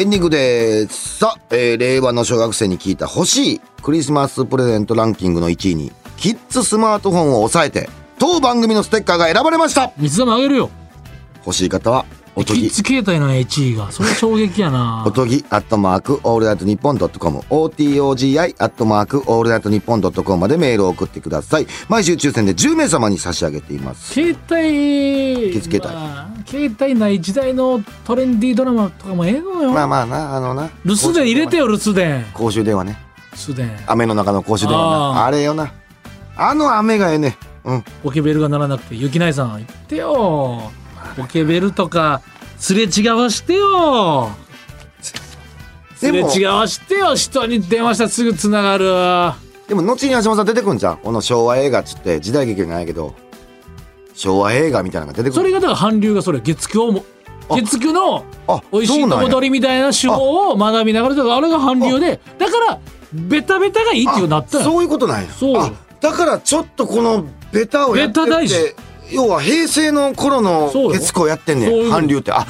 [0.00, 1.18] エンディングです。
[1.20, 7.88] さあ、えー令和の小学生に聞いた欲しいクリスマスプレゼントランキングの1位に、キッズスマートフォンを抑えて、
[8.18, 10.70] 当番組のステッカーが選ばれました三つ玉あげるよ
[11.44, 12.04] 欲しい方は、
[12.36, 21.66] おとぎキッ、ズ携帯の1位がそれ衝撃やな おとぎ、アットマーク、オールナイトニッポンドットコム、OTOGI、アットマーク、オールナイトニッポンドットコムまでメールを送ってください。
[21.88, 24.12] 毎週抽選で10名様に差し上げています。
[24.14, 30.70] 携帯キッズ携帯まあ携帯ない時代のトレンディードラマとかもええのよ、まあまあな、あのな。
[30.84, 32.98] 留守電入れてよ留守電公衆電話ね。
[33.36, 35.24] 留守電雨の中の公衆電話な。
[35.26, 35.72] あれよな。
[36.36, 37.38] あの雨がええね。
[37.64, 37.84] うん。
[38.02, 40.70] ポケベルが鳴らなくてゆきないさん言ってよ
[41.16, 42.22] ポケベルとか
[42.58, 44.30] すれ違わしてよ。
[45.96, 47.14] すれ違わしてよ。
[47.14, 48.84] 人に電話したらすぐつながる。
[49.68, 50.96] でも後に橋本さん出てくんじゃん。
[50.98, 53.14] この昭和映画っつって時代劇じゃないけど
[54.14, 57.04] 昭和映画みたいなのが出てくるそれがだから韓流がそれ月9も
[57.48, 62.80] あ月9のあ美味しいとこ取りみたいな手法を学びながらだからあれが韓流でだから
[63.12, 65.30] ベタベタがいいっていうなったよそういうことなんや。
[65.30, 65.56] そう。
[65.56, 68.56] あだからちょっとこのベタをやってベタ大事
[69.10, 71.00] 要は平成の頃のそうよ。
[71.00, 72.32] 月9をやってんねん韓流って。
[72.32, 72.46] あ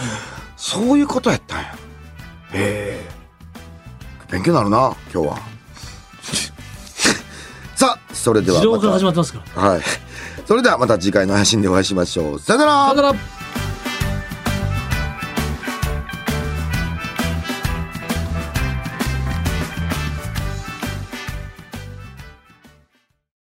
[0.57, 1.65] そういうことやったんや。
[1.65, 1.75] へ
[2.53, 3.09] え。
[4.31, 5.39] 勉強になるな今日は。
[7.77, 8.91] さあそれではまた。
[8.93, 9.63] 始まってますから。
[9.63, 9.83] はい。
[10.47, 12.41] それではまた次回の配信でお会いしましょう。
[12.41, 12.95] さよなら。
[12.95, 13.15] だから